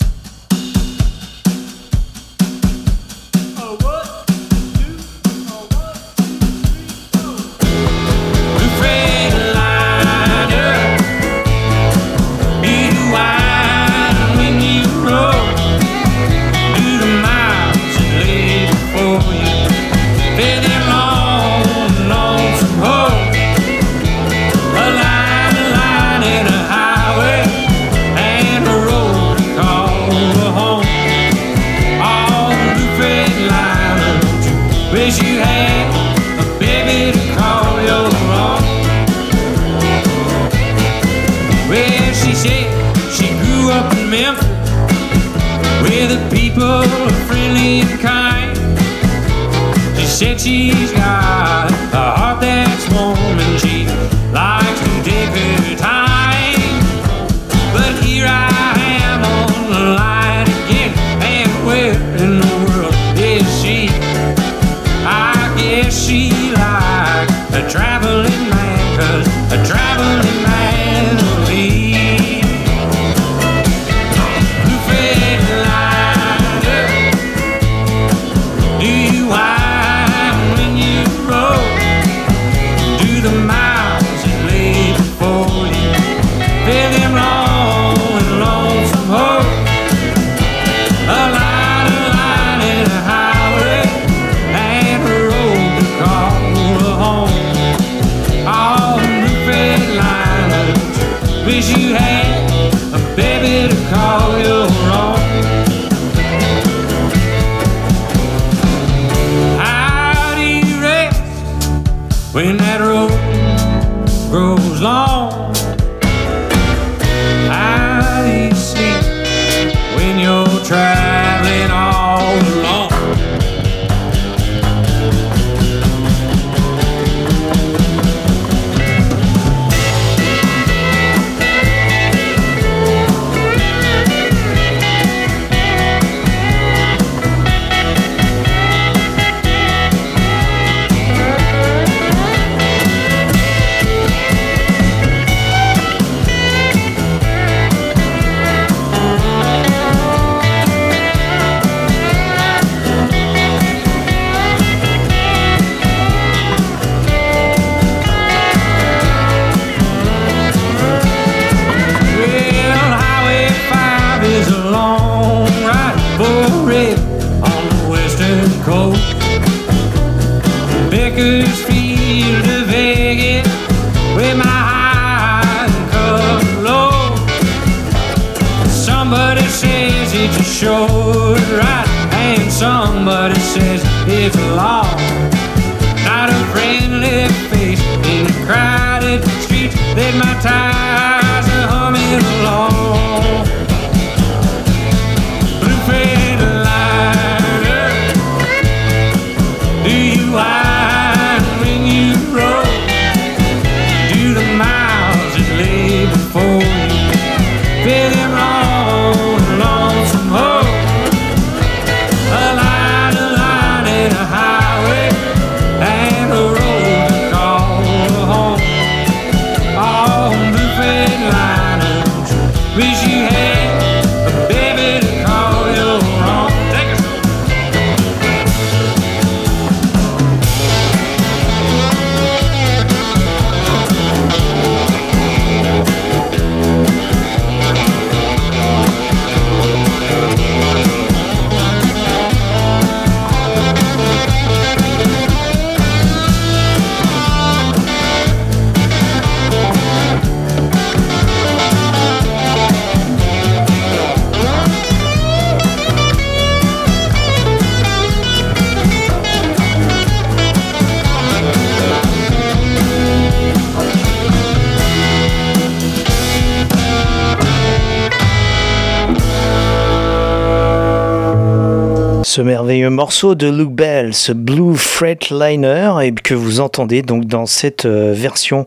Merveilleux 272.43 272.89
morceau 272.89 273.35
de 273.35 273.47
Luke 273.47 273.71
Bell, 273.71 274.13
ce 274.13 274.31
Blue 274.31 274.75
Freightliner, 274.75 275.93
et 276.03 276.11
que 276.11 276.33
vous 276.33 276.59
entendez 276.59 277.01
donc 277.01 277.25
dans 277.25 277.45
cette 277.45 277.85
euh, 277.85 278.13
version 278.13 278.65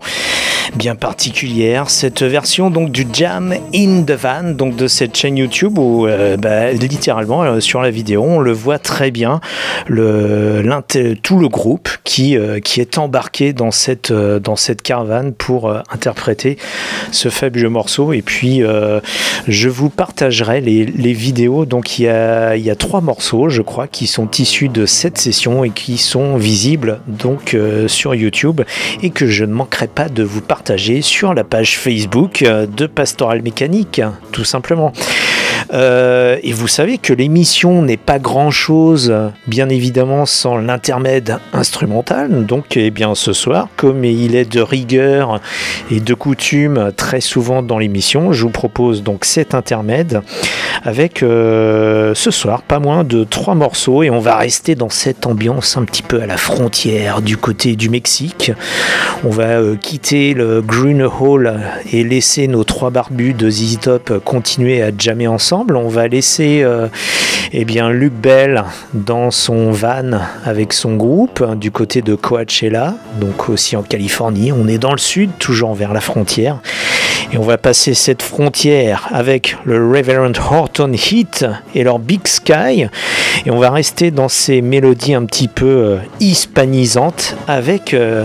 bien 0.75 0.95
particulière, 0.95 1.91
cette 1.91 2.23
version 2.23 2.71
donc 2.71 2.91
du 2.91 3.07
Jam 3.13 3.55
in 3.75 4.03
the 4.05 4.13
Van, 4.13 4.43
donc 4.55 4.75
de 4.77 4.87
cette 4.87 5.17
chaîne 5.17 5.37
YouTube 5.37 5.79
où 5.79 6.07
euh, 6.07 6.37
bah, 6.37 6.73
littéralement 6.73 7.43
euh, 7.43 7.61
sur 7.61 7.83
la 7.83 7.91
vidéo 7.91 8.23
on 8.23 8.39
le 8.39 8.53
voit 8.53 8.79
très 8.79 9.11
bien, 9.11 9.41
le, 9.87 10.63
tout 11.23 11.39
le 11.39 11.49
groupe 11.49 11.91
qui, 12.05 12.37
euh, 12.37 12.61
qui 12.61 12.81
est 12.81 12.97
embarqué 12.97 13.53
dans 13.53 13.71
cette, 13.71 14.13
dans 14.13 14.57
cette 14.57 14.83
caravane 14.83 15.33
pour 15.33 15.71
interpréter 15.91 16.57
ce 17.11 17.29
fabuleux 17.29 17.69
morceau. 17.69 18.13
Et 18.13 18.23
puis 18.23 18.63
je 19.49 19.69
vous 19.69 19.91
partagerai 19.91 20.61
les, 20.61 20.85
les 20.87 21.13
vidéos. 21.13 21.67
Donc 21.67 21.99
il 21.99 22.05
y, 22.05 22.09
a, 22.09 22.57
y 22.57 22.71
a 22.71 22.77
trois 22.77 23.01
morceaux, 23.01 23.49
je 23.49 23.63
crois, 23.63 23.87
qui 23.87 24.07
sont 24.07 24.31
issus 24.39 24.69
de 24.69 24.87
cette 24.87 25.19
session 25.19 25.65
et 25.65 25.71
qui 25.71 25.99
sont 25.99 26.37
visibles 26.37 27.01
donc 27.07 27.57
sur 27.87 28.15
YouTube 28.15 28.63
et 29.03 29.11
que 29.11 29.27
je 29.27 29.45
ne 29.45 29.53
manquerai 29.53 29.89
pas 29.89 30.09
de 30.09 30.23
vous 30.23 30.41
partager 30.41 30.62
sur 31.03 31.35
la 31.35 31.45
page 31.45 31.79
Facebook 31.79 32.43
euh, 32.43 32.67
de 32.67 32.87
Pastoral 32.87 33.43
Mécanique, 33.43 34.01
tout 34.31 34.45
simplement. 34.45 34.93
Euh, 35.73 36.37
et 36.43 36.53
vous 36.53 36.69
savez 36.69 36.99
que 36.99 37.13
l'émission 37.13 37.83
n'est 37.83 37.97
pas 37.97 38.19
grand-chose, 38.19 39.15
bien 39.47 39.69
évidemment, 39.69 40.27
sans 40.27 40.57
l'intermède 40.57 41.39
instrumental. 41.53 42.47
Donc, 42.47 42.77
eh 42.77 42.91
bien, 42.91 43.15
ce 43.15 43.33
soir, 43.33 43.69
comme 43.77 44.05
il 44.05 44.35
est 44.35 44.51
de 44.51 44.61
rigueur 44.61 45.41
et 45.91 46.01
de 46.01 46.15
coutume 46.15 46.93
très 46.97 47.21
souvent 47.21 47.63
dans 47.63 47.79
l'émission, 47.79 48.33
je 48.33 48.43
vous 48.43 48.51
propose 48.51 49.03
donc 49.03 49.25
cet 49.25 49.55
intermède 49.55 50.23
avec 50.85 51.23
euh, 51.23 52.15
ce 52.15 52.31
soir 52.31 52.63
pas 52.63 52.79
moins 52.79 53.05
de 53.05 53.25
trois 53.25 53.55
morceaux 53.55 54.03
et 54.03 54.11
on 54.11 54.19
va 54.19 54.37
rester 54.37 54.75
dans 54.75 54.89
cette 54.89 55.27
ambiance 55.27 55.77
un 55.77 55.85
petit 55.85 56.03
peu 56.03 56.21
à 56.21 56.27
la 56.27 56.37
frontière 56.37 57.23
du 57.23 57.37
côté 57.37 57.77
du 57.77 57.89
Mexique. 57.89 58.53
On 59.25 59.31
va 59.31 59.61
euh, 59.61 59.77
quitter 59.77 60.35
le 60.35 60.61
Green 60.61 61.03
Hall 61.03 61.61
et 61.93 62.05
laisser 62.05 62.49
nos 62.49 62.65
trois 62.65 62.91
barbus 62.91 63.35
de 63.35 63.51
ZZ 63.51 63.79
Top 63.81 64.23
continuer 64.25 64.83
à 64.83 64.91
jammer 64.97 65.27
ensemble. 65.27 65.52
On 65.55 65.89
va 65.89 66.09
laisser 66.09 66.63
euh, 66.63 66.89
eh 67.53 67.67
bien 67.67 67.91
Luc 67.91 68.15
Bell 68.15 68.65
dans 68.95 69.31
son 69.31 69.71
van 69.71 70.19
avec 70.47 70.73
son 70.73 70.97
groupe 70.97 71.45
hein, 71.47 71.57
du 71.57 71.71
côté 71.71 72.01
de 72.01 72.15
Coachella, 72.15 72.95
donc 73.21 73.51
aussi 73.51 73.77
en 73.77 73.83
Californie. 73.83 74.51
On 74.51 74.67
est 74.67 74.79
dans 74.79 74.93
le 74.93 74.99
sud, 74.99 75.31
toujours 75.39 75.75
vers 75.75 75.93
la 75.93 76.01
frontière. 76.01 76.61
Et 77.33 77.37
on 77.37 77.43
va 77.43 77.59
passer 77.59 77.93
cette 77.93 78.23
frontière 78.23 79.09
avec 79.13 79.57
le 79.65 79.87
Reverend 79.87 80.33
Horton 80.51 80.93
Heat 80.93 81.45
et 81.75 81.85
leur 81.85 81.99
Big 81.99 82.27
Sky. 82.27 82.87
Et 83.45 83.51
on 83.51 83.59
va 83.59 83.71
rester 83.71 84.11
dans 84.11 84.29
ces 84.29 84.63
mélodies 84.63 85.15
un 85.15 85.27
petit 85.27 85.49
peu 85.49 85.67
euh, 85.67 85.97
hispanisantes 86.21 87.37
avec 87.47 87.93
euh, 87.93 88.25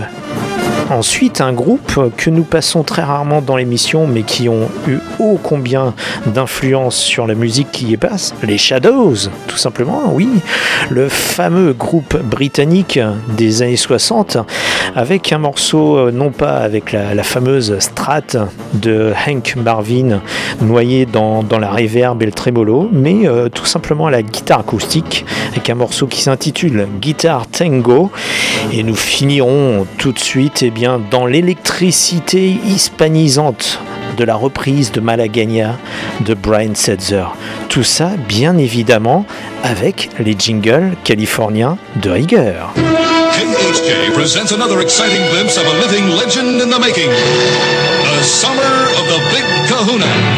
ensuite 0.90 1.42
un 1.42 1.52
groupe 1.52 2.10
que 2.16 2.30
nous 2.30 2.44
passons 2.44 2.84
très 2.84 3.02
rarement 3.02 3.42
dans 3.42 3.56
l'émission 3.56 4.06
mais 4.06 4.22
qui 4.22 4.48
ont 4.48 4.68
eu 4.86 4.98
ô 5.18 5.38
combien 5.42 5.94
d'influence 6.26 6.96
sur 6.96 7.26
la 7.26 7.34
musique 7.34 7.70
qui 7.72 7.86
y 7.86 7.96
passe, 7.96 8.34
les 8.42 8.58
Shadows, 8.58 9.14
tout 9.46 9.56
simplement, 9.56 10.12
oui, 10.12 10.28
le 10.90 11.08
fameux 11.08 11.72
groupe 11.72 12.16
britannique 12.22 12.98
des 13.36 13.62
années 13.62 13.76
60 13.76 14.38
avec 14.94 15.32
un 15.32 15.38
morceau 15.38 15.96
euh, 15.96 16.10
non 16.10 16.30
pas 16.30 16.58
avec 16.58 16.92
la, 16.92 17.22
fameuse 17.22 17.78
strat 17.78 18.22
de 18.74 19.12
Hank 19.26 19.56
Marvin 19.56 20.20
noyé 20.62 21.04
dans, 21.04 21.42
dans 21.42 21.58
la 21.58 21.70
reverb 21.70 22.22
et 22.22 22.26
le 22.26 22.32
tremolo 22.32 22.88
mais 22.90 23.26
euh, 23.26 23.48
tout 23.48 23.66
simplement 23.66 24.08
la 24.08 24.22
guitare 24.22 24.60
acoustique 24.60 25.24
avec 25.50 25.70
un 25.70 25.74
morceau 25.74 26.06
qui 26.06 26.20
s'intitule 26.20 26.86
Guitar 27.00 27.46
Tango. 27.46 28.10
Et 28.72 28.82
nous 28.82 28.96
finirons 28.96 29.86
tout 29.98 30.12
de 30.12 30.18
suite 30.18 30.62
eh 30.62 30.70
bien, 30.70 31.00
dans 31.10 31.26
l'électricité 31.26 32.56
hispanisante 32.66 33.80
de 34.18 34.24
la 34.24 34.34
reprise 34.34 34.92
de 34.92 35.00
Malagania 35.00 35.78
de 36.20 36.34
Brian 36.34 36.74
Setzer. 36.74 37.24
Tout 37.68 37.84
ça, 37.84 38.10
bien 38.28 38.58
évidemment, 38.58 39.24
avec 39.62 40.10
les 40.18 40.36
jingles 40.36 40.92
californiens 41.04 41.78
de 42.02 42.10
rigueur. 42.10 42.74
KHJ 43.32 44.12
presents 44.14 44.52
another 44.52 44.80
exciting 44.80 45.22
glimpse 45.30 45.56
of 45.56 45.64
a 45.66 45.74
living 45.80 46.08
legend 46.16 46.60
in 46.60 46.68
the 46.68 46.80
making. 46.80 47.08
The 47.08 48.24
summer 48.24 48.88
of 48.98 49.06
the 49.08 49.18
Kahuna. 49.68 50.37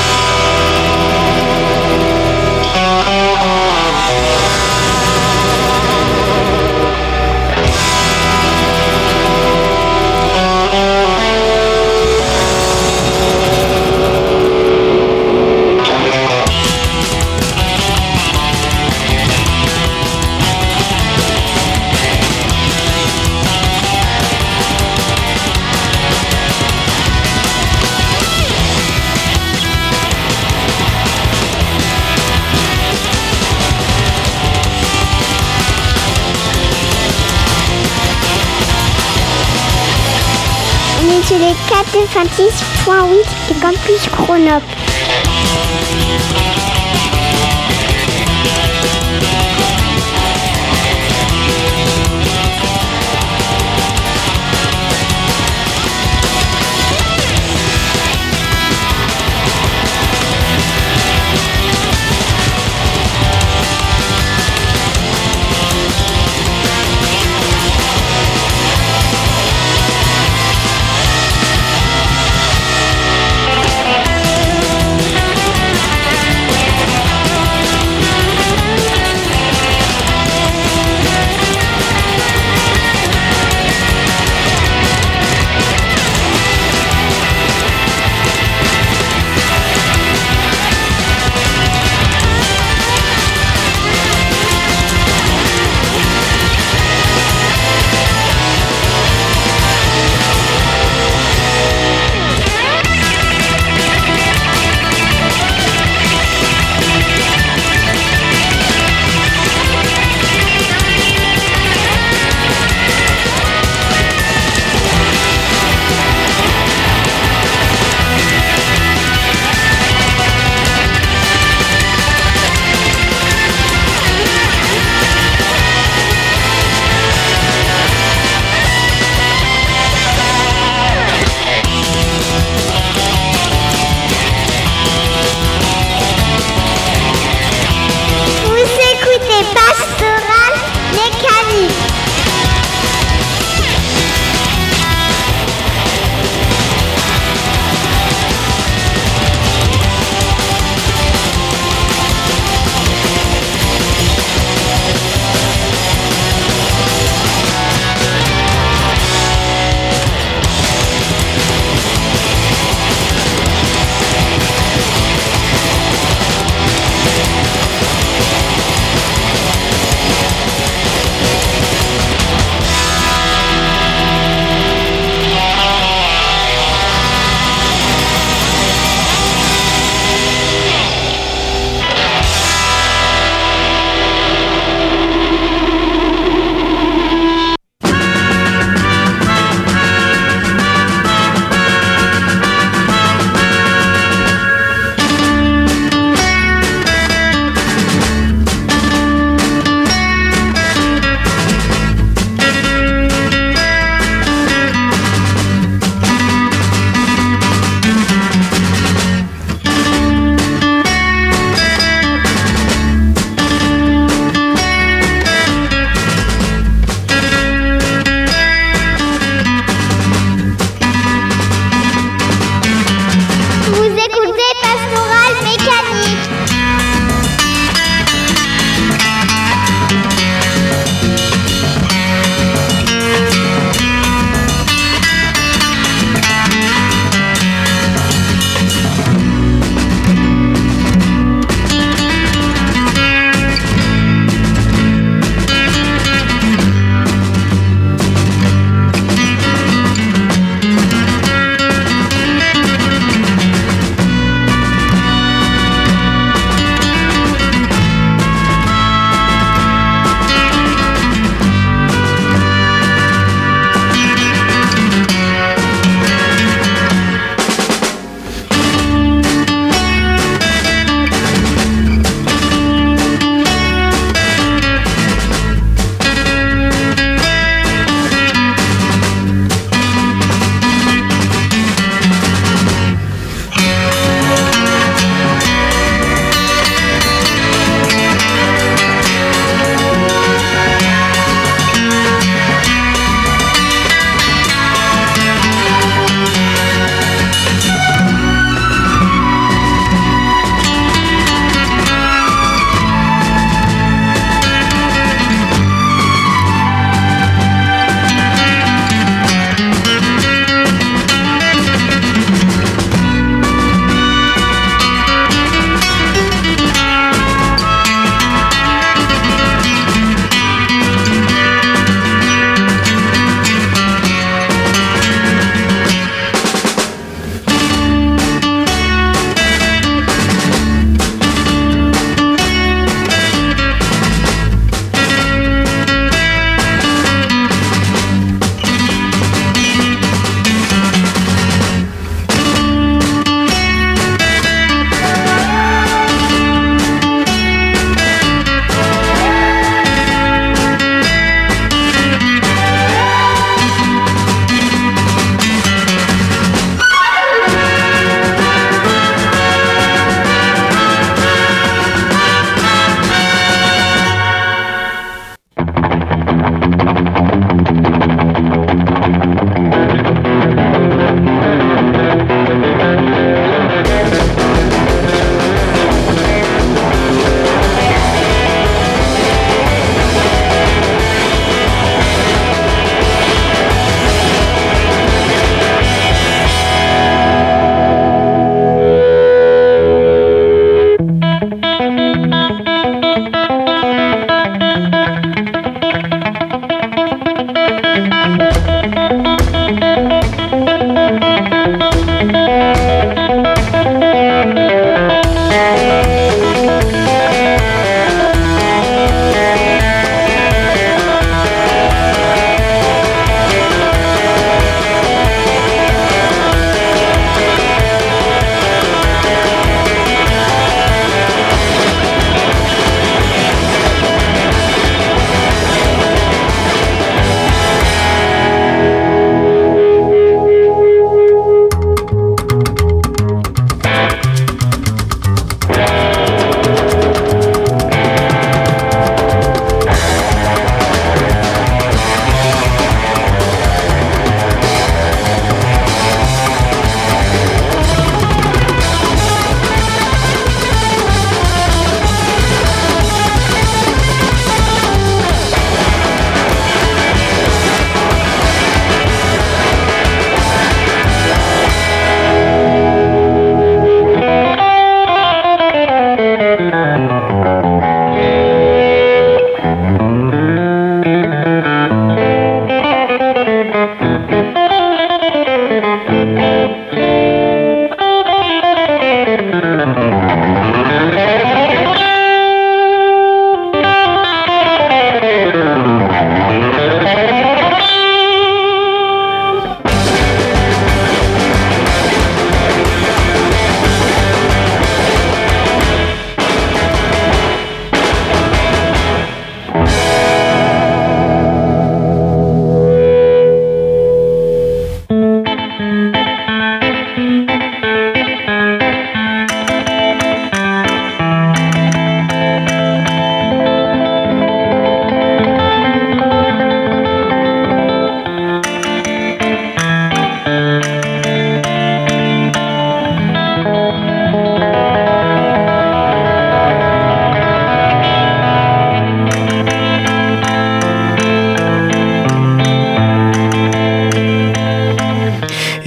mathematis.8 41.81 43.25
et 43.49 43.59
Campus 43.59 44.09
Grenoble. 44.11 44.80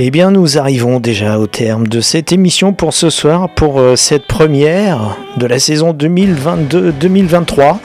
Eh 0.07 0.11
bien, 0.11 0.31
nous 0.31 0.59
arrivons 0.59 1.01
déjà 1.01 1.39
au 1.39 1.47
terme 1.47 1.89
de 1.89 2.03
cette 2.03 2.31
émission 2.31 2.75
pour 2.75 2.93
ce 2.93 3.09
soir, 3.09 3.49
pour 3.49 3.81
euh, 3.81 3.97
cette 3.97 4.27
première 4.27 5.17
de 5.39 5.47
la 5.47 5.59
saison 5.59 5.95
2022-2023. 5.95 7.79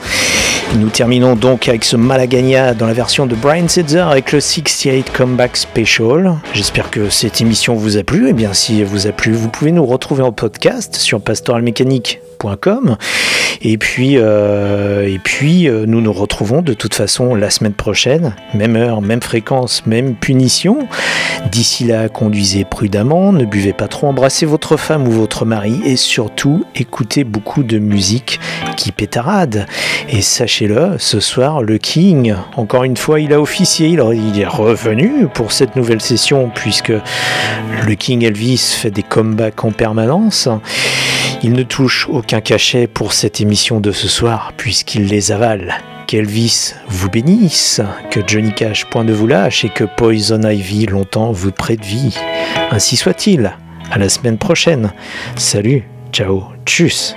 Nous 0.76 0.90
terminons 0.90 1.34
donc 1.34 1.66
avec 1.70 1.82
ce 1.82 1.96
Malagagna 1.96 2.74
dans 2.74 2.86
la 2.86 2.92
version 2.92 3.24
de 3.24 3.34
Brian 3.34 3.68
Setzer 3.68 4.00
avec 4.00 4.32
le 4.32 4.40
68 4.40 5.10
Comeback 5.14 5.56
Special. 5.56 6.34
J'espère 6.52 6.90
que 6.90 7.08
cette 7.08 7.40
émission 7.40 7.74
vous 7.74 7.96
a 7.96 8.02
plu. 8.02 8.28
Eh 8.28 8.34
bien, 8.34 8.52
si 8.52 8.80
elle 8.80 8.86
vous 8.86 9.06
a 9.06 9.12
plu, 9.12 9.32
vous 9.32 9.48
pouvez 9.48 9.72
nous 9.72 9.86
retrouver 9.86 10.22
en 10.22 10.32
podcast 10.32 10.96
sur 10.96 11.22
Et 13.62 13.76
puis, 13.76 14.14
euh, 14.16 15.06
et 15.06 15.18
puis 15.18 15.68
euh, 15.68 15.84
nous 15.86 16.00
nous 16.00 16.12
retrouvons 16.14 16.62
de 16.62 16.72
toute 16.72 16.94
façon 16.94 17.34
la 17.34 17.50
semaine 17.50 17.74
prochaine, 17.74 18.34
même 18.54 18.74
heure, 18.74 19.02
même 19.02 19.20
fréquence, 19.20 19.84
même 19.84 20.14
punition. 20.14 20.88
D'ici 21.52 21.84
là, 21.84 22.08
conduisez 22.08 22.64
prudemment, 22.64 23.32
ne 23.32 23.44
buvez 23.44 23.74
pas 23.74 23.86
trop, 23.86 24.06
embrassez 24.06 24.46
votre 24.46 24.78
femme 24.78 25.06
ou 25.06 25.10
votre 25.10 25.44
mari 25.44 25.78
et 25.84 25.96
surtout 25.96 26.64
écoutez 26.74 27.22
beaucoup 27.24 27.62
de 27.62 27.78
musique 27.78 28.40
qui 28.78 28.92
pétarade. 28.92 29.66
Et 30.08 30.22
sachez-le, 30.22 30.96
ce 30.98 31.20
soir, 31.20 31.62
le 31.62 31.76
King, 31.76 32.34
encore 32.56 32.84
une 32.84 32.96
fois, 32.96 33.20
il 33.20 33.34
a 33.34 33.40
officié, 33.40 33.88
il 33.88 34.40
est 34.40 34.46
revenu 34.46 35.26
pour 35.34 35.52
cette 35.52 35.76
nouvelle 35.76 36.00
session 36.00 36.50
puisque 36.54 36.92
le 37.86 37.94
King 37.94 38.24
Elvis 38.24 38.76
fait 38.78 38.90
des 38.90 39.02
comebacks 39.02 39.64
en 39.64 39.72
permanence. 39.72 40.48
Il 41.42 41.52
ne 41.52 41.62
touche 41.62 42.06
aucun 42.10 42.42
cachet 42.42 42.86
pour 42.86 43.14
cette 43.14 43.40
émission 43.40 43.80
de 43.80 43.92
ce 43.92 44.08
soir 44.08 44.52
puisqu'il 44.56 45.06
les 45.06 45.32
avale. 45.32 45.74
Qu'Elvis 46.06 46.74
vous 46.88 47.08
bénisse, 47.08 47.80
que 48.10 48.20
Johnny 48.26 48.52
Cash 48.52 48.84
point 48.86 49.04
de 49.04 49.12
vous 49.12 49.26
lâche 49.26 49.64
et 49.64 49.70
que 49.70 49.84
Poison 49.84 50.42
Ivy 50.42 50.86
longtemps 50.86 51.32
vous 51.32 51.52
prête 51.52 51.84
vie. 51.84 52.16
Ainsi 52.70 52.96
soit-il. 52.96 53.56
À 53.90 53.98
la 53.98 54.08
semaine 54.08 54.38
prochaine. 54.38 54.92
Salut, 55.36 55.84
ciao, 56.12 56.44
tchuss. 56.66 57.16